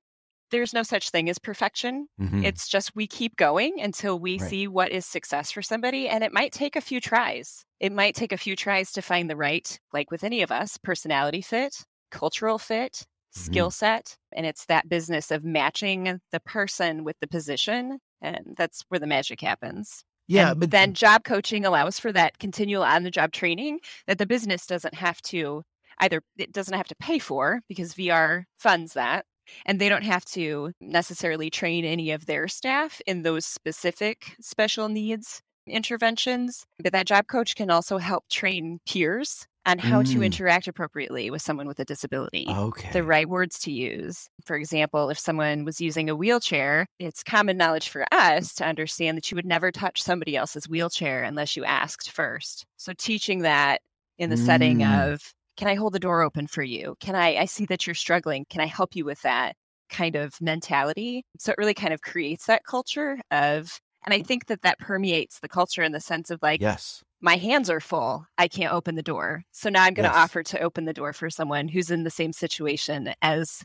There's 0.55 0.73
no 0.73 0.83
such 0.83 1.11
thing 1.11 1.29
as 1.29 1.39
perfection. 1.39 2.09
Mhm. 2.19 2.45
It's 2.45 2.69
just 2.69 2.95
we 2.95 3.07
keep 3.07 3.37
going 3.37 3.81
until 3.81 4.19
we 4.19 4.39
Right. 4.39 4.39
see 4.39 4.67
what 4.69 4.93
is 4.93 5.07
success 5.07 5.51
for 5.51 5.63
somebody. 5.63 6.09
And 6.09 6.23
it 6.23 6.33
might 6.33 6.53
take 6.53 6.77
a 6.77 6.81
few 6.81 7.01
tries. 7.01 7.65
It 7.81 7.93
might 7.93 8.15
take 8.15 8.33
a 8.33 8.37
few 8.37 8.55
tries 8.57 8.93
to 8.93 9.03
find 9.03 9.29
the 9.29 9.37
right, 9.37 9.79
like 9.93 10.11
with 10.11 10.25
any 10.25 10.43
of 10.43 10.51
us, 10.53 10.77
personality 10.77 11.41
fit, 11.43 11.85
cultural 12.11 12.59
fit, 12.59 13.07
skill 13.31 13.71
set. 13.71 14.17
And 14.33 14.47
it's 14.47 14.67
that 14.67 14.89
business 14.89 15.31
of 15.31 15.45
matching 15.45 16.21
the 16.31 16.41
person 16.41 17.05
with 17.05 17.17
the 17.21 17.27
position. 17.29 17.99
And 18.21 18.55
that's 18.57 18.85
where 18.89 19.01
the 19.01 19.07
magic 19.07 19.41
happens. 19.41 20.05
yeah, 20.27 20.55
And 20.55 20.55
but 20.55 20.71
then 20.71 20.95
job 20.95 21.25
coaching 21.25 21.65
allows 21.65 21.99
for 21.99 22.13
that 22.13 22.39
continual 22.39 22.83
on 22.85 23.03
the 23.05 23.11
job 23.11 23.33
training 23.33 23.81
that 24.07 24.19
the 24.19 24.27
business 24.27 24.67
doesn't 24.67 24.95
have 24.95 25.21
to 25.23 25.63
either 25.99 26.23
it 26.37 26.51
doesn't 26.53 26.75
have 26.77 26.89
to 26.89 26.97
pay 26.97 27.19
for 27.21 27.61
because 27.69 27.95
VR 27.95 28.47
funds 28.59 28.95
that 28.95 29.27
and 29.67 29.81
they 29.81 29.89
don't 29.89 30.05
have 30.05 30.25
to 30.25 30.73
necessarily 30.81 31.51
train 31.51 31.85
any 31.85 32.11
of 32.11 32.27
their 32.27 32.49
staff 32.49 33.01
in 33.07 33.23
those 33.23 33.45
specific 33.45 34.37
special 34.41 34.89
needs 34.89 35.41
interventions 35.67 36.67
but 36.83 36.93
that 36.93 37.07
job 37.07 37.27
coach 37.27 37.57
can 37.57 37.71
also 37.71 37.99
help 37.99 38.25
train 38.29 38.79
peers 38.89 39.47
on 39.67 39.79
how 39.79 40.03
to 40.03 40.19
Mm. 40.19 40.27
interact 40.27 40.69
appropriately 40.69 41.31
with 41.31 41.41
someone 41.41 41.67
with 41.67 41.79
a 41.81 41.85
disability 41.87 42.45
okay. 42.49 42.91
the 42.93 43.03
right 43.03 43.27
words 43.27 43.59
to 43.61 43.73
use. 43.73 44.29
For 44.45 44.57
example, 44.57 45.09
if 45.09 45.19
someone 45.19 45.65
was 45.65 45.81
using 45.81 46.11
a 46.11 46.15
wheelchair, 46.15 46.85
it's 46.99 47.23
common 47.23 47.57
knowledge 47.57 47.89
for 47.89 48.05
us 48.13 48.55
to 48.57 48.65
understand 48.67 49.17
that 49.17 49.31
you 49.31 49.37
would 49.37 49.47
never 49.47 49.73
touch 49.73 50.03
somebody 50.03 50.37
else's 50.37 50.69
wheelchair 50.69 51.23
unless 51.23 51.57
you 51.57 51.65
asked 51.65 52.11
first. 52.11 52.67
So 52.77 52.93
teaching 52.93 53.39
that 53.41 53.81
in 54.19 54.29
the 54.29 54.37
setting 54.37 54.81
Mm. 54.81 55.13
of 55.13 55.33
can 55.57 55.69
I 55.69 55.75
hold 55.75 55.93
the 55.93 56.01
door 56.01 56.23
open 56.23 56.47
for 56.47 56.63
you? 56.63 56.97
Can 57.01 57.15
I 57.15 57.37
I 57.37 57.45
see 57.45 57.67
that 57.67 57.87
you're 57.87 57.95
struggling. 57.95 58.47
Can 58.51 58.61
I 58.61 58.67
help 58.67 58.97
you 58.97 59.05
with 59.05 59.23
that 59.23 59.57
kind 59.89 60.17
of 60.17 60.41
mentality? 60.41 61.25
So 61.39 61.53
it 61.53 61.59
really 61.59 61.75
kind 61.75 61.93
of 61.93 62.03
creates 62.03 62.47
that 62.47 62.65
culture 62.65 63.19
of 63.31 63.81
and 64.05 64.13
I 64.13 64.23
think 64.23 64.47
that 64.47 64.63
that 64.63 64.79
permeates 64.79 65.41
the 65.41 65.49
culture 65.49 65.83
in 65.83 65.93
the 65.93 66.01
sense 66.01 66.31
of 66.31 66.41
like 66.43 66.61
yes. 66.61 67.03
my 67.21 67.37
hands 67.37 67.71
are 67.71 67.81
full. 67.81 68.27
I 68.37 68.49
can't 68.49 68.73
open 68.73 68.97
the 68.97 69.03
door. 69.03 69.45
So 69.53 69.71
now 69.71 69.83
I'm 69.83 69.95
going 69.95 70.09
to 70.09 70.15
yes. 70.15 70.25
offer 70.25 70.43
to 70.43 70.61
open 70.61 70.85
the 70.85 70.93
door 70.93 71.13
for 71.15 71.31
someone 71.31 71.69
who's 71.69 71.91
in 71.91 72.05
the 72.05 72.11
same 72.11 72.33
situation 72.33 73.15
as 73.23 73.65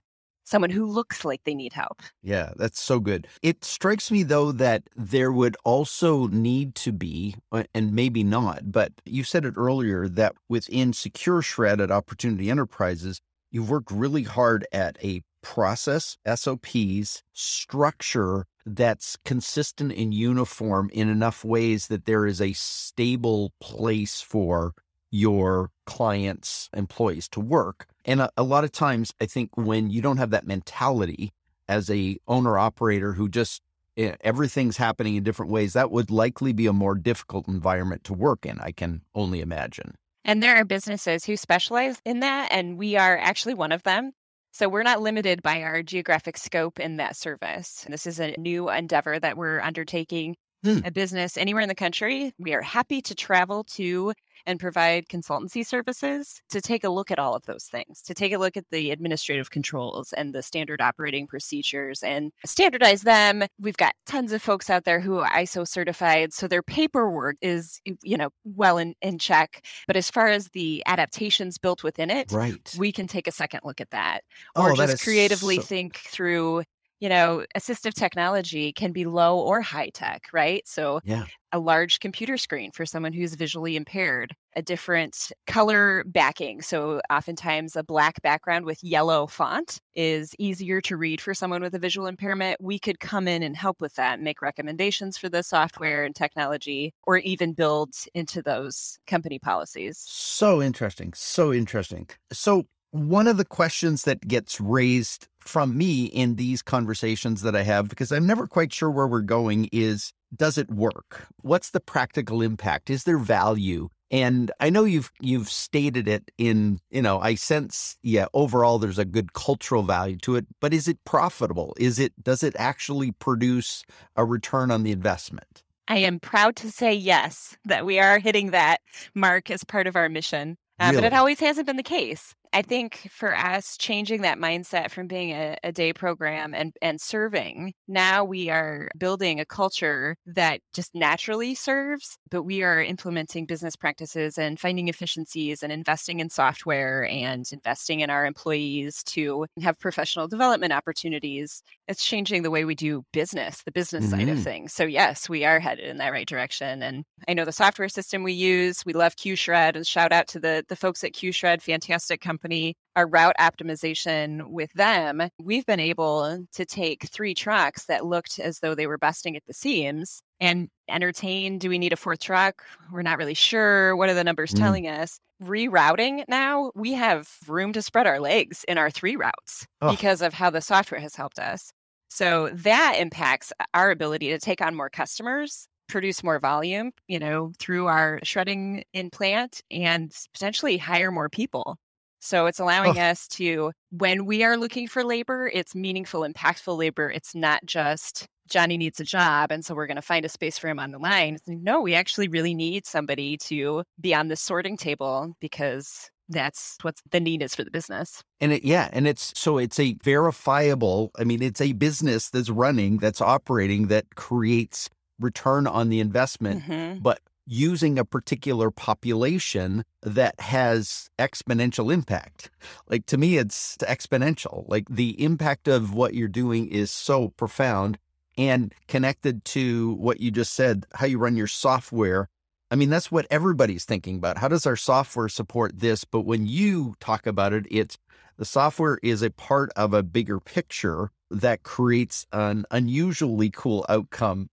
someone 0.49 0.71
who 0.71 0.85
looks 0.85 1.23
like 1.23 1.43
they 1.43 1.55
need 1.55 1.73
help. 1.73 2.01
Yeah, 2.23 2.51
that's 2.55 2.81
so 2.81 2.99
good. 2.99 3.27
It 3.41 3.63
strikes 3.63 4.12
me 4.12 4.23
though 4.23 4.51
that 4.51 4.83
there 4.95 5.31
would 5.31 5.55
also 5.63 6.27
need 6.27 6.75
to 6.75 6.91
be, 6.91 7.35
and 7.51 7.93
maybe 7.93 8.23
not, 8.23 8.71
but 8.71 8.91
you 9.05 9.23
said 9.23 9.45
it 9.45 9.53
earlier 9.55 10.07
that 10.09 10.35
within 10.49 10.93
Secure 10.93 11.41
Shred 11.41 11.79
at 11.79 11.91
Opportunity 11.91 12.49
Enterprises, 12.49 13.21
you've 13.51 13.69
worked 13.69 13.91
really 13.91 14.23
hard 14.23 14.65
at 14.71 14.97
a 15.03 15.21
process, 15.41 16.17
SOPs, 16.27 17.23
structure 17.33 18.45
that's 18.65 19.17
consistent 19.25 19.91
and 19.93 20.13
uniform 20.13 20.89
in 20.93 21.09
enough 21.09 21.43
ways 21.43 21.88
that 21.88 22.05
there 22.05 22.25
is 22.25 22.41
a 22.41 22.53
stable 22.53 23.53
place 23.59 24.21
for 24.21 24.73
your 25.12 25.72
clients' 25.86 26.69
employees 26.74 27.28
to 27.30 27.39
work. 27.39 27.88
And 28.06 28.22
a, 28.22 28.32
a, 28.38 28.43
lot 28.43 28.63
of 28.63 28.72
times, 28.72 29.13
I 29.19 29.26
think 29.26 29.56
when 29.56 29.89
you 29.89 30.02
don't 30.02 30.17
have 30.17 30.32
that 30.32 30.45
mentality 30.45 31.34
as 31.67 31.89
a 31.89 32.17
owner 32.28 32.58
operator 32.58 33.13
who 33.13 33.30
just 33.30 33.62
eh, 33.98 34.15
everything's 34.22 34.78
happening 34.78 35.15
in 35.15 35.24
different 35.24 35.52
ways, 35.52 35.74
that 35.74 35.91
would 35.91 36.12
likely 36.12 36.54
be 36.54 36.67
a 36.67 36.74
more 36.74 36.95
difficult 36.95 37.48
environment 37.48 38.04
to 38.06 38.13
work 38.13 38.45
in. 38.45 38.60
I 38.60 38.72
can 38.72 39.02
only 39.15 39.41
imagine. 39.41 39.95
And 40.26 40.43
there 40.43 40.56
are 40.58 40.65
businesses 40.65 41.26
who 41.26 41.38
specialize 41.38 42.02
in 42.06 42.19
that, 42.19 42.50
and 42.52 42.78
we 42.78 42.98
are 42.98 43.17
actually 43.17 43.54
one 43.54 43.72
of 43.72 43.84
them. 43.84 44.12
So 44.52 44.67
we're 44.67 44.84
not 44.84 45.02
limited 45.02 45.41
by 45.43 45.62
our 45.62 45.84
geographic 45.84 46.38
scope 46.38 46.80
in 46.80 46.98
that 46.98 47.15
service. 47.15 47.86
This 47.88 48.08
is 48.08 48.19
a 48.19 48.36
new 48.38 48.69
endeavor 48.69 49.19
that 49.19 49.38
we're 49.38 49.60
undertaking. 49.60 50.36
Hmm. 50.63 50.80
A 50.84 50.91
business 50.91 51.38
anywhere 51.38 51.62
in 51.62 51.69
the 51.69 51.76
country. 51.76 52.34
We 52.38 52.54
are 52.54 52.62
happy 52.62 53.02
to 53.04 53.15
travel 53.15 53.63
to 53.76 54.13
and 54.45 54.60
provide 54.60 55.08
consultancy 55.08 55.65
services 55.65 56.41
to 56.50 56.62
take 56.62 56.84
a 56.84 56.89
look 56.89 57.12
at 57.12 57.19
all 57.19 57.34
of 57.34 57.45
those 57.45 57.65
things, 57.65 58.02
to 58.04 58.13
take 58.13 58.34
a 58.34 58.38
look 58.38 58.58
at 58.58 58.65
the 58.72 58.91
administrative 58.91 59.52
controls 59.52 60.13
and 60.13 60.34
the 60.34 60.43
standard 60.43 60.82
operating 60.82 61.28
procedures 61.28 62.04
and 62.04 62.32
standardize 62.45 63.04
them. 63.04 63.43
We've 63.60 63.78
got 63.78 63.95
tons 64.06 64.34
of 64.34 64.41
folks 64.41 64.69
out 64.69 64.84
there 64.84 65.00
who 65.00 65.19
are 65.19 65.30
ISO 65.30 65.67
certified, 65.67 66.34
so 66.34 66.48
their 66.48 66.63
paperwork 66.63 67.38
is, 67.41 67.80
you 68.04 68.17
know, 68.17 68.30
well 68.43 68.78
in, 68.78 68.95
in 69.02 69.17
check. 69.17 69.65
But 69.88 69.98
as 69.98 70.10
far 70.10 70.28
as 70.28 70.50
the 70.50 70.84
adaptations 70.86 71.58
built 71.58 71.84
within 71.84 72.10
it, 72.10 72.32
right. 72.32 72.76
we 72.78 72.91
can 72.91 73.08
take 73.08 73.28
a 73.28 73.32
second 73.32 73.62
look 73.63 73.80
at 73.80 73.91
that. 73.91 74.22
Or 74.56 74.72
oh, 74.72 74.76
just 74.76 75.04
creatively 75.04 75.58
so... 75.58 75.62
think 75.62 75.98
through 75.98 76.63
you 76.99 77.09
know, 77.09 77.45
assistive 77.55 77.93
technology 77.93 78.73
can 78.73 78.91
be 78.91 79.05
low 79.05 79.39
or 79.39 79.62
high 79.62 79.89
tech, 79.89 80.23
right? 80.33 80.67
So, 80.67 80.99
yeah. 81.03 81.25
a 81.51 81.59
large 81.59 81.99
computer 81.99 82.38
screen 82.38 82.71
for 82.71 82.85
someone 82.85 83.13
who's 83.13 83.35
visually 83.35 83.75
impaired, 83.75 84.35
a 84.55 84.62
different 84.62 85.31
color 85.47 86.03
backing. 86.05 86.62
So, 86.62 86.99
oftentimes 87.09 87.75
a 87.75 87.83
black 87.83 88.21
background 88.21 88.65
with 88.65 88.83
yellow 88.83 89.27
font 89.27 89.79
is 89.95 90.35
easier 90.39 90.81
to 90.81 90.97
read 90.97 91.21
for 91.21 91.33
someone 91.33 91.62
with 91.62 91.73
a 91.73 91.79
visual 91.79 92.07
impairment. 92.07 92.59
We 92.62 92.79
could 92.79 92.99
come 92.99 93.27
in 93.27 93.43
and 93.43 93.55
help 93.55 93.79
with 93.79 93.95
that, 93.95 94.19
make 94.19 94.41
recommendations 94.41 95.17
for 95.17 95.29
the 95.29 95.41
software 95.41 96.03
and 96.03 96.13
technology, 96.15 96.93
or 97.03 97.17
even 97.19 97.53
build 97.53 97.93
into 98.13 98.41
those 98.41 98.99
company 99.07 99.39
policies. 99.39 100.03
So 100.05 100.62
interesting. 100.62 101.13
So 101.15 101.53
interesting. 101.53 102.09
So, 102.33 102.65
one 102.91 103.28
of 103.28 103.38
the 103.38 103.45
questions 103.45 104.04
that 104.04 104.28
gets 104.28 104.60
raised 104.60 105.28
from 105.39 105.78
me 105.78 106.06
in 106.06 106.36
these 106.36 106.62
conversations 106.62 107.41
that 107.41 107.56
I 107.56 107.63
have, 107.63 107.89
because 107.89 108.12
I'm 108.12 108.28
never 108.28 108.47
quite 108.47 108.73
sure 108.73 108.89
where 108.89 109.08
we're 109.08 109.21
going, 109.21 109.69
is 109.71 110.13
does 110.36 110.58
it 110.58 110.69
work? 110.69 111.28
What's 111.41 111.71
the 111.71 111.80
practical 111.80 112.41
impact? 112.41 112.89
Is 112.89 113.04
there 113.04 113.17
value? 113.17 113.89
And 114.12 114.52
I 114.60 114.69
know 114.69 114.84
you've 114.86 115.12
you've 115.19 115.49
stated 115.49 116.08
it 116.08 116.32
in, 116.38 116.80
you 116.89 117.02
know, 117.02 117.19
I 117.19 117.36
sense, 117.36 117.97
yeah, 118.02 118.25
overall 118.34 118.80
there's 118.80 118.99
a 118.99 119.06
good 119.06 119.34
cultural 119.34 119.84
value 119.84 120.17
to 120.17 120.36
it, 120.36 120.47
but 120.60 120.73
is 120.73 120.88
it 120.88 121.04
profitable? 121.06 121.75
Is 121.78 121.99
it 121.99 122.13
does 122.23 122.43
it 122.43 122.56
actually 122.58 123.12
produce 123.12 123.84
a 124.15 124.25
return 124.25 124.71
on 124.71 124.84
the 124.84 124.91
investment? 124.91 125.63
I 125.88 125.97
am 125.97 126.19
proud 126.19 126.56
to 126.58 126.71
say 126.71 126.93
yes, 126.93 127.58
that 127.65 127.86
we 127.86 127.99
are 127.99 128.19
hitting 128.19 128.52
that 128.52 128.82
mark 129.15 129.49
as 129.49 129.63
part 129.63 129.88
of 129.88 129.95
our 129.95 130.10
mission. 130.10 130.58
Uh, 130.80 130.89
really? 130.91 130.97
But 130.97 131.04
it 131.06 131.13
always 131.13 131.39
hasn't 131.39 131.67
been 131.67 131.78
the 131.78 131.84
case. 131.84 132.36
I 132.51 132.63
think 132.63 133.09
for 133.12 133.35
us, 133.35 133.77
changing 133.77 134.23
that 134.23 134.39
mindset 134.39 134.89
from 134.89 135.07
being 135.07 135.31
a, 135.31 135.55
a, 135.63 135.71
day 135.71 135.93
program 135.93 136.55
and, 136.55 136.75
and 136.81 136.99
serving, 136.99 137.73
now 137.88 138.23
we 138.23 138.49
are 138.49 138.89
building 138.97 139.39
a 139.39 139.45
culture 139.45 140.15
that 140.25 140.62
just 140.73 140.95
naturally 140.95 141.53
serves, 141.53 142.17
but 142.31 142.43
we 142.43 142.63
are 142.63 142.81
implementing 142.81 143.45
business 143.45 143.75
practices 143.75 144.39
and 144.39 144.59
finding 144.59 144.88
efficiencies 144.88 145.62
and 145.62 145.71
investing 145.71 146.19
in 146.21 146.29
software 146.29 147.05
and 147.05 147.45
investing 147.51 147.99
in 147.99 148.09
our 148.09 148.25
employees 148.25 149.03
to 149.03 149.45
have 149.62 149.79
professional 149.79 150.27
development 150.27 150.73
opportunities. 150.73 151.62
It's 151.88 152.03
changing 152.03 152.41
the 152.41 152.51
way 152.51 152.65
we 152.65 152.73
do 152.73 153.03
business, 153.13 153.62
the 153.63 153.71
business 153.71 154.05
mm-hmm. 154.05 154.12
side 154.12 154.29
of 154.29 154.35
mm-hmm. 154.35 154.43
things. 154.43 154.73
So, 154.73 154.85
yes, 154.85 155.29
we 155.29 155.45
are 155.45 155.59
headed 155.59 155.85
in 155.85 155.97
that 155.97 156.12
right 156.12 156.27
direction. 156.27 156.81
And 156.81 157.05
I 157.27 157.35
know 157.35 157.45
the 157.45 157.51
software 157.51 157.89
system 157.89 158.23
we 158.23 158.33
use, 158.33 158.83
we 158.88 158.93
love 158.93 159.15
QShred 159.17 159.75
and 159.75 159.85
shout 159.85 160.12
out 160.12 160.27
to 160.29 160.39
the, 160.39 160.65
the 160.67 160.75
folks 160.75 161.03
at 161.03 161.13
QShred, 161.13 161.62
fantastic 161.62 162.21
company 162.21 162.38
company, 162.39 162.75
our 162.95 163.08
route 163.08 163.36
optimization 163.39 164.47
with 164.49 164.71
them, 164.73 165.21
we've 165.39 165.65
been 165.65 165.80
able 165.80 166.45
to 166.54 166.65
take 166.65 167.04
three 167.04 167.34
trucks 167.34 167.86
that 167.86 168.06
looked 168.06 168.39
as 168.39 168.60
though 168.60 168.75
they 168.75 168.88
were 168.88 168.97
busting 168.97 169.36
at 169.36 169.43
the 169.45 169.54
seams 169.54 170.21
and 170.39 170.69
entertain 170.88 171.58
do 171.58 171.69
we 171.69 171.78
need 171.78 171.93
a 171.93 171.97
fourth 171.97 172.19
truck? 172.19 172.63
We're 172.91 173.02
not 173.02 173.17
really 173.17 173.34
sure. 173.34 173.95
What 173.95 174.10
are 174.10 174.13
the 174.13 174.23
numbers 174.23 174.54
mm. 174.54 174.60
telling 174.60 174.88
us? 174.88 175.19
Rerouting 175.43 176.23
now, 176.28 176.71
we 176.75 176.93
have 176.93 177.30
room 177.47 177.73
to 177.73 177.82
spread 177.82 178.08
our 178.08 178.19
legs 178.19 178.63
in 178.67 178.78
our 178.78 178.89
three 178.89 179.15
routes 179.15 179.67
oh. 179.82 179.91
because 179.91 180.21
of 180.21 180.34
how 180.34 180.49
the 180.49 180.62
software 180.62 181.02
has 181.02 181.15
helped 181.15 181.39
us. 181.39 181.71
So 182.10 182.49
that 182.54 182.95
impacts 182.97 183.54
our 183.73 183.91
ability 183.91 184.30
to 184.30 184.39
take 184.39 184.62
on 184.62 184.75
more 184.75 184.89
customers 184.89 185.67
produce 185.89 186.23
more 186.23 186.39
volume, 186.39 186.91
you 187.08 187.19
know, 187.19 187.52
through 187.60 187.88
our 187.88 188.19
shredding 188.23 188.84
in 188.93 189.10
plant 189.10 189.62
and 189.69 190.15
potentially 190.34 190.78
hire 190.78 191.12
more 191.12 191.28
people. 191.28 191.78
So 192.19 192.45
it's 192.45 192.60
allowing 192.60 192.97
oh. 192.97 193.01
us 193.01 193.27
to, 193.29 193.71
when 193.91 194.25
we 194.25 194.43
are 194.43 194.58
looking 194.58 194.88
for 194.88 195.03
labor, 195.03 195.49
it's 195.53 195.73
meaningful, 195.73 196.21
impactful 196.21 196.77
labor. 196.77 197.10
It's 197.10 197.34
not 197.34 197.65
just 197.65 198.27
Johnny 198.49 198.77
needs 198.77 198.99
a 198.99 199.03
job. 199.03 199.51
And 199.51 199.63
so 199.63 199.75
we're 199.75 199.88
going 199.88 199.95
to 199.95 200.01
find 200.01 200.25
a 200.25 200.29
space 200.29 200.58
for 200.58 200.67
him 200.67 200.79
on 200.79 200.91
the 200.91 200.97
line. 200.97 201.38
No, 201.47 201.82
we 201.82 201.95
actually 201.95 202.27
really 202.27 202.53
need 202.53 202.86
somebody 202.86 203.38
to 203.38 203.84
be 204.01 204.13
on 204.13 204.27
the 204.27 204.36
sorting 204.36 204.75
table 204.75 205.36
because 205.39 206.10
that's 206.27 206.77
what 206.82 206.95
the 207.12 207.19
need 207.19 207.41
is 207.41 207.55
for 207.55 207.63
the 207.63 207.71
business. 207.71 208.23
And 208.39 208.53
it, 208.53 208.63
yeah, 208.63 208.89
and 208.91 209.08
it's 209.08 209.34
so 209.39 209.58
it's 209.58 209.79
a 209.79 209.95
verifiable, 210.03 211.12
I 211.17 211.23
mean, 211.23 211.41
it's 211.41 211.62
a 211.62 211.73
business 211.73 212.29
that's 212.29 212.49
running, 212.49 212.97
that's 212.97 213.21
operating, 213.21 213.88
that 213.88 214.15
creates 214.15 214.89
return 215.19 215.67
on 215.67 215.89
the 215.89 215.99
investment, 215.99 216.63
mm-hmm. 216.63 216.99
but 216.99 217.19
using 217.49 217.97
a 217.97 218.05
particular 218.05 218.69
population 218.69 219.83
that 220.03 220.39
has 220.39 221.09
exponential 221.17 221.91
impact. 221.91 222.51
Like 222.88 223.07
to 223.07 223.17
me, 223.17 223.38
it's 223.38 223.75
exponential. 223.77 224.65
Like 224.67 224.88
the 224.88 225.21
impact 225.21 225.67
of 225.67 225.93
what 225.93 226.13
you're 226.13 226.27
doing 226.27 226.67
is 226.67 226.91
so 226.91 227.29
profound 227.29 227.97
and 228.38 228.73
connected 228.88 229.43
to 229.45 229.93
what 229.95 230.19
you 230.19 230.29
just 230.29 230.53
said, 230.53 230.85
how 230.93 231.07
you 231.07 231.17
run 231.17 231.35
your 231.35 231.47
software. 231.47 232.29
I 232.69 232.75
mean, 232.75 232.91
that's 232.91 233.12
what 233.12 233.25
everybody's 233.31 233.83
thinking 233.83 234.17
about. 234.17 234.38
How 234.38 234.47
does 234.47 234.67
our 234.67 234.75
software 234.75 235.27
support 235.27 235.79
this? 235.79 236.03
But 236.03 236.21
when 236.21 236.45
you 236.45 236.93
talk 236.99 237.25
about 237.25 237.51
it, 237.51 237.65
it's 237.71 237.97
the 238.38 238.45
software 238.45 238.99
is 239.01 239.23
a 239.23 239.31
part 239.31 239.71
of 239.75 239.95
a 239.95 240.03
bigger 240.03 240.39
picture 240.39 241.09
that 241.31 241.63
creates 241.63 242.27
an 242.31 242.65
unusually 242.69 243.49
cool 243.49 243.88
outcome 243.89 244.49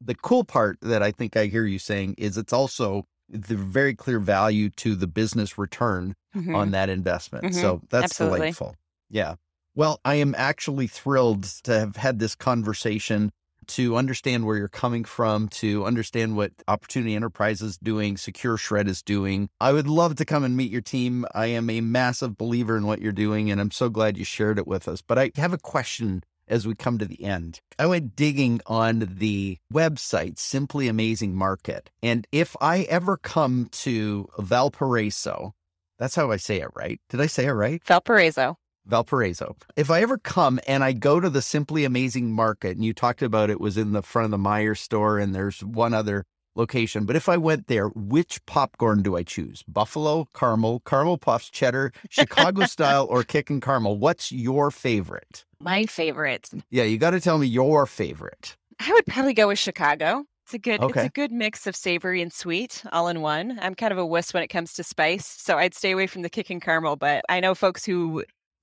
the 0.00 0.14
cool 0.14 0.44
part 0.44 0.78
that 0.82 1.02
I 1.02 1.10
think 1.10 1.36
I 1.36 1.46
hear 1.46 1.64
you 1.64 1.78
saying 1.78 2.14
is 2.18 2.36
it's 2.36 2.52
also 2.52 3.06
the 3.28 3.56
very 3.56 3.94
clear 3.94 4.18
value 4.18 4.70
to 4.70 4.94
the 4.94 5.06
business 5.06 5.58
return 5.58 6.14
mm-hmm. 6.34 6.54
on 6.54 6.70
that 6.72 6.88
investment. 6.88 7.44
Mm-hmm. 7.44 7.60
So 7.60 7.82
that's 7.90 8.04
Absolutely. 8.04 8.38
delightful. 8.38 8.76
Yeah. 9.10 9.34
Well, 9.74 10.00
I 10.04 10.14
am 10.16 10.34
actually 10.36 10.86
thrilled 10.86 11.44
to 11.64 11.78
have 11.78 11.96
had 11.96 12.18
this 12.18 12.34
conversation 12.34 13.30
to 13.68 13.96
understand 13.96 14.46
where 14.46 14.56
you're 14.56 14.68
coming 14.68 15.04
from, 15.04 15.48
to 15.48 15.84
understand 15.84 16.36
what 16.36 16.52
Opportunity 16.68 17.14
Enterprise 17.14 17.60
is 17.60 17.76
doing, 17.78 18.16
Secure 18.16 18.56
Shred 18.56 18.88
is 18.88 19.02
doing. 19.02 19.48
I 19.60 19.72
would 19.72 19.88
love 19.88 20.16
to 20.16 20.24
come 20.24 20.44
and 20.44 20.56
meet 20.56 20.70
your 20.70 20.80
team. 20.80 21.26
I 21.34 21.46
am 21.46 21.68
a 21.68 21.80
massive 21.80 22.38
believer 22.38 22.76
in 22.76 22.86
what 22.86 23.00
you're 23.00 23.12
doing, 23.12 23.50
and 23.50 23.60
I'm 23.60 23.72
so 23.72 23.88
glad 23.88 24.16
you 24.16 24.24
shared 24.24 24.58
it 24.58 24.68
with 24.68 24.86
us. 24.86 25.02
But 25.02 25.18
I 25.18 25.32
have 25.36 25.52
a 25.52 25.58
question 25.58 26.22
as 26.48 26.66
we 26.66 26.74
come 26.74 26.98
to 26.98 27.04
the 27.04 27.22
end. 27.24 27.60
I 27.78 27.86
went 27.86 28.16
digging 28.16 28.60
on 28.66 29.08
the 29.16 29.58
website, 29.72 30.38
Simply 30.38 30.88
Amazing 30.88 31.34
Market. 31.34 31.90
And 32.02 32.26
if 32.32 32.56
I 32.60 32.82
ever 32.82 33.16
come 33.16 33.68
to 33.72 34.28
Valparaiso, 34.38 35.54
that's 35.98 36.14
how 36.14 36.30
I 36.30 36.36
say 36.36 36.60
it, 36.60 36.68
right? 36.74 37.00
Did 37.08 37.20
I 37.20 37.26
say 37.26 37.46
it 37.46 37.52
right? 37.52 37.82
Valparaiso. 37.84 38.58
Valparaiso. 38.86 39.56
If 39.74 39.90
I 39.90 40.00
ever 40.02 40.18
come 40.18 40.60
and 40.66 40.84
I 40.84 40.92
go 40.92 41.18
to 41.18 41.28
the 41.28 41.42
Simply 41.42 41.84
Amazing 41.84 42.32
Market, 42.32 42.76
and 42.76 42.84
you 42.84 42.94
talked 42.94 43.22
about 43.22 43.50
it 43.50 43.60
was 43.60 43.76
in 43.76 43.92
the 43.92 44.02
front 44.02 44.26
of 44.26 44.30
the 44.30 44.36
Meijer 44.48 44.76
store, 44.76 45.18
and 45.18 45.34
there's 45.34 45.62
one 45.64 45.92
other 45.92 46.24
location, 46.56 47.04
but 47.04 47.16
if 47.16 47.28
I 47.28 47.36
went 47.36 47.66
there, 47.66 47.88
which 47.88 48.44
popcorn 48.46 49.02
do 49.02 49.16
I 49.16 49.22
choose? 49.22 49.62
Buffalo, 49.68 50.28
caramel, 50.34 50.80
caramel 50.86 51.18
puffs, 51.18 51.50
cheddar, 51.50 51.92
Chicago 52.10 52.64
style, 52.66 53.06
or 53.08 53.22
kick 53.22 53.50
and 53.50 53.62
caramel? 53.62 53.98
What's 53.98 54.32
your 54.32 54.70
favorite? 54.70 55.44
My 55.60 55.86
favorite. 55.86 56.50
Yeah, 56.70 56.84
you 56.84 56.98
got 56.98 57.10
to 57.10 57.20
tell 57.20 57.38
me 57.38 57.46
your 57.46 57.86
favorite. 57.86 58.56
I 58.80 58.92
would 58.92 59.06
probably 59.06 59.34
go 59.34 59.48
with 59.48 59.58
Chicago. 59.58 60.24
It's 60.44 60.54
a 60.54 60.58
good 60.58 60.80
Okay. 60.80 61.00
it's 61.00 61.08
a 61.08 61.12
good 61.12 61.32
mix 61.32 61.66
of 61.66 61.74
savory 61.74 62.22
and 62.22 62.32
sweet 62.32 62.84
all 62.92 63.08
in 63.08 63.20
one. 63.20 63.58
I'm 63.60 63.74
kind 63.74 63.90
of 63.90 63.98
a 63.98 64.06
wuss 64.06 64.32
when 64.32 64.44
it 64.44 64.48
comes 64.48 64.74
to 64.74 64.84
spice, 64.84 65.26
so 65.26 65.58
I'd 65.58 65.74
stay 65.74 65.90
away 65.90 66.06
from 66.06 66.22
the 66.22 66.30
kick 66.30 66.50
and 66.50 66.62
caramel, 66.62 66.94
but 66.96 67.24
I 67.28 67.40
know 67.40 67.54
folks 67.56 67.84
who 67.84 68.22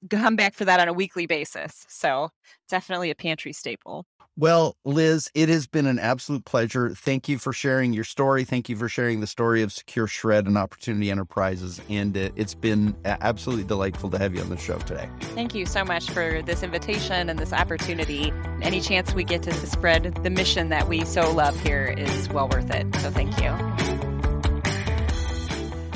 come 0.09 0.35
back 0.35 0.53
for 0.53 0.65
that 0.65 0.79
on 0.79 0.87
a 0.87 0.93
weekly 0.93 1.25
basis. 1.25 1.85
So 1.89 2.29
definitely 2.69 3.09
a 3.09 3.15
pantry 3.15 3.51
staple. 3.53 4.05
Well, 4.35 4.75
Liz, 4.83 5.29
it 5.35 5.47
has 5.49 5.67
been 5.67 5.85
an 5.85 5.99
absolute 5.99 6.43
pleasure. 6.43 6.89
Thank 6.89 7.29
you 7.29 7.37
for 7.37 7.53
sharing 7.53 7.93
your 7.93 8.03
story. 8.03 8.45
Thank 8.45 8.67
you 8.67 8.75
for 8.75 8.89
sharing 8.89 9.19
the 9.19 9.27
story 9.27 9.61
of 9.61 9.71
Secure 9.71 10.07
Shred 10.07 10.47
and 10.47 10.57
Opportunity 10.57 11.11
Enterprises. 11.11 11.79
And 11.87 12.17
uh, 12.17 12.29
it's 12.35 12.55
been 12.55 12.95
absolutely 13.05 13.65
delightful 13.65 14.09
to 14.09 14.17
have 14.17 14.33
you 14.33 14.41
on 14.41 14.49
the 14.49 14.57
show 14.57 14.79
today. 14.79 15.07
Thank 15.19 15.53
you 15.53 15.67
so 15.67 15.85
much 15.85 16.09
for 16.09 16.41
this 16.41 16.63
invitation 16.63 17.29
and 17.29 17.37
this 17.37 17.53
opportunity. 17.53 18.33
Any 18.63 18.81
chance 18.81 19.13
we 19.13 19.23
get 19.23 19.43
to 19.43 19.53
spread 19.53 20.15
the 20.23 20.29
mission 20.31 20.69
that 20.69 20.89
we 20.89 21.05
so 21.05 21.31
love 21.31 21.59
here 21.61 21.93
is 21.95 22.27
well 22.29 22.49
worth 22.49 22.71
it. 22.71 22.87
So 22.95 23.11
thank 23.11 23.39
you. 23.39 23.51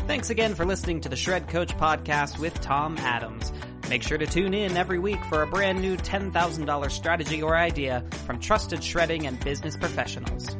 Thanks 0.05 0.29
again 0.29 0.53
for 0.53 0.65
listening 0.65 1.01
to 1.01 1.09
the 1.09 1.15
Shred 1.15 1.47
Coach 1.47 1.75
podcast 1.77 2.37
with 2.37 2.53
Tom 2.61 2.97
Adams. 2.99 3.51
Make 3.89 4.03
sure 4.03 4.17
to 4.17 4.27
tune 4.27 4.53
in 4.53 4.75
every 4.75 4.99
week 4.99 5.23
for 5.25 5.43
a 5.43 5.47
brand 5.47 5.81
new 5.81 5.95
$10,000 5.95 6.91
strategy 6.91 7.41
or 7.41 7.55
idea 7.55 8.03
from 8.25 8.37
trusted 8.37 8.83
shredding 8.83 9.27
and 9.27 9.39
business 9.39 9.77
professionals. 9.77 10.57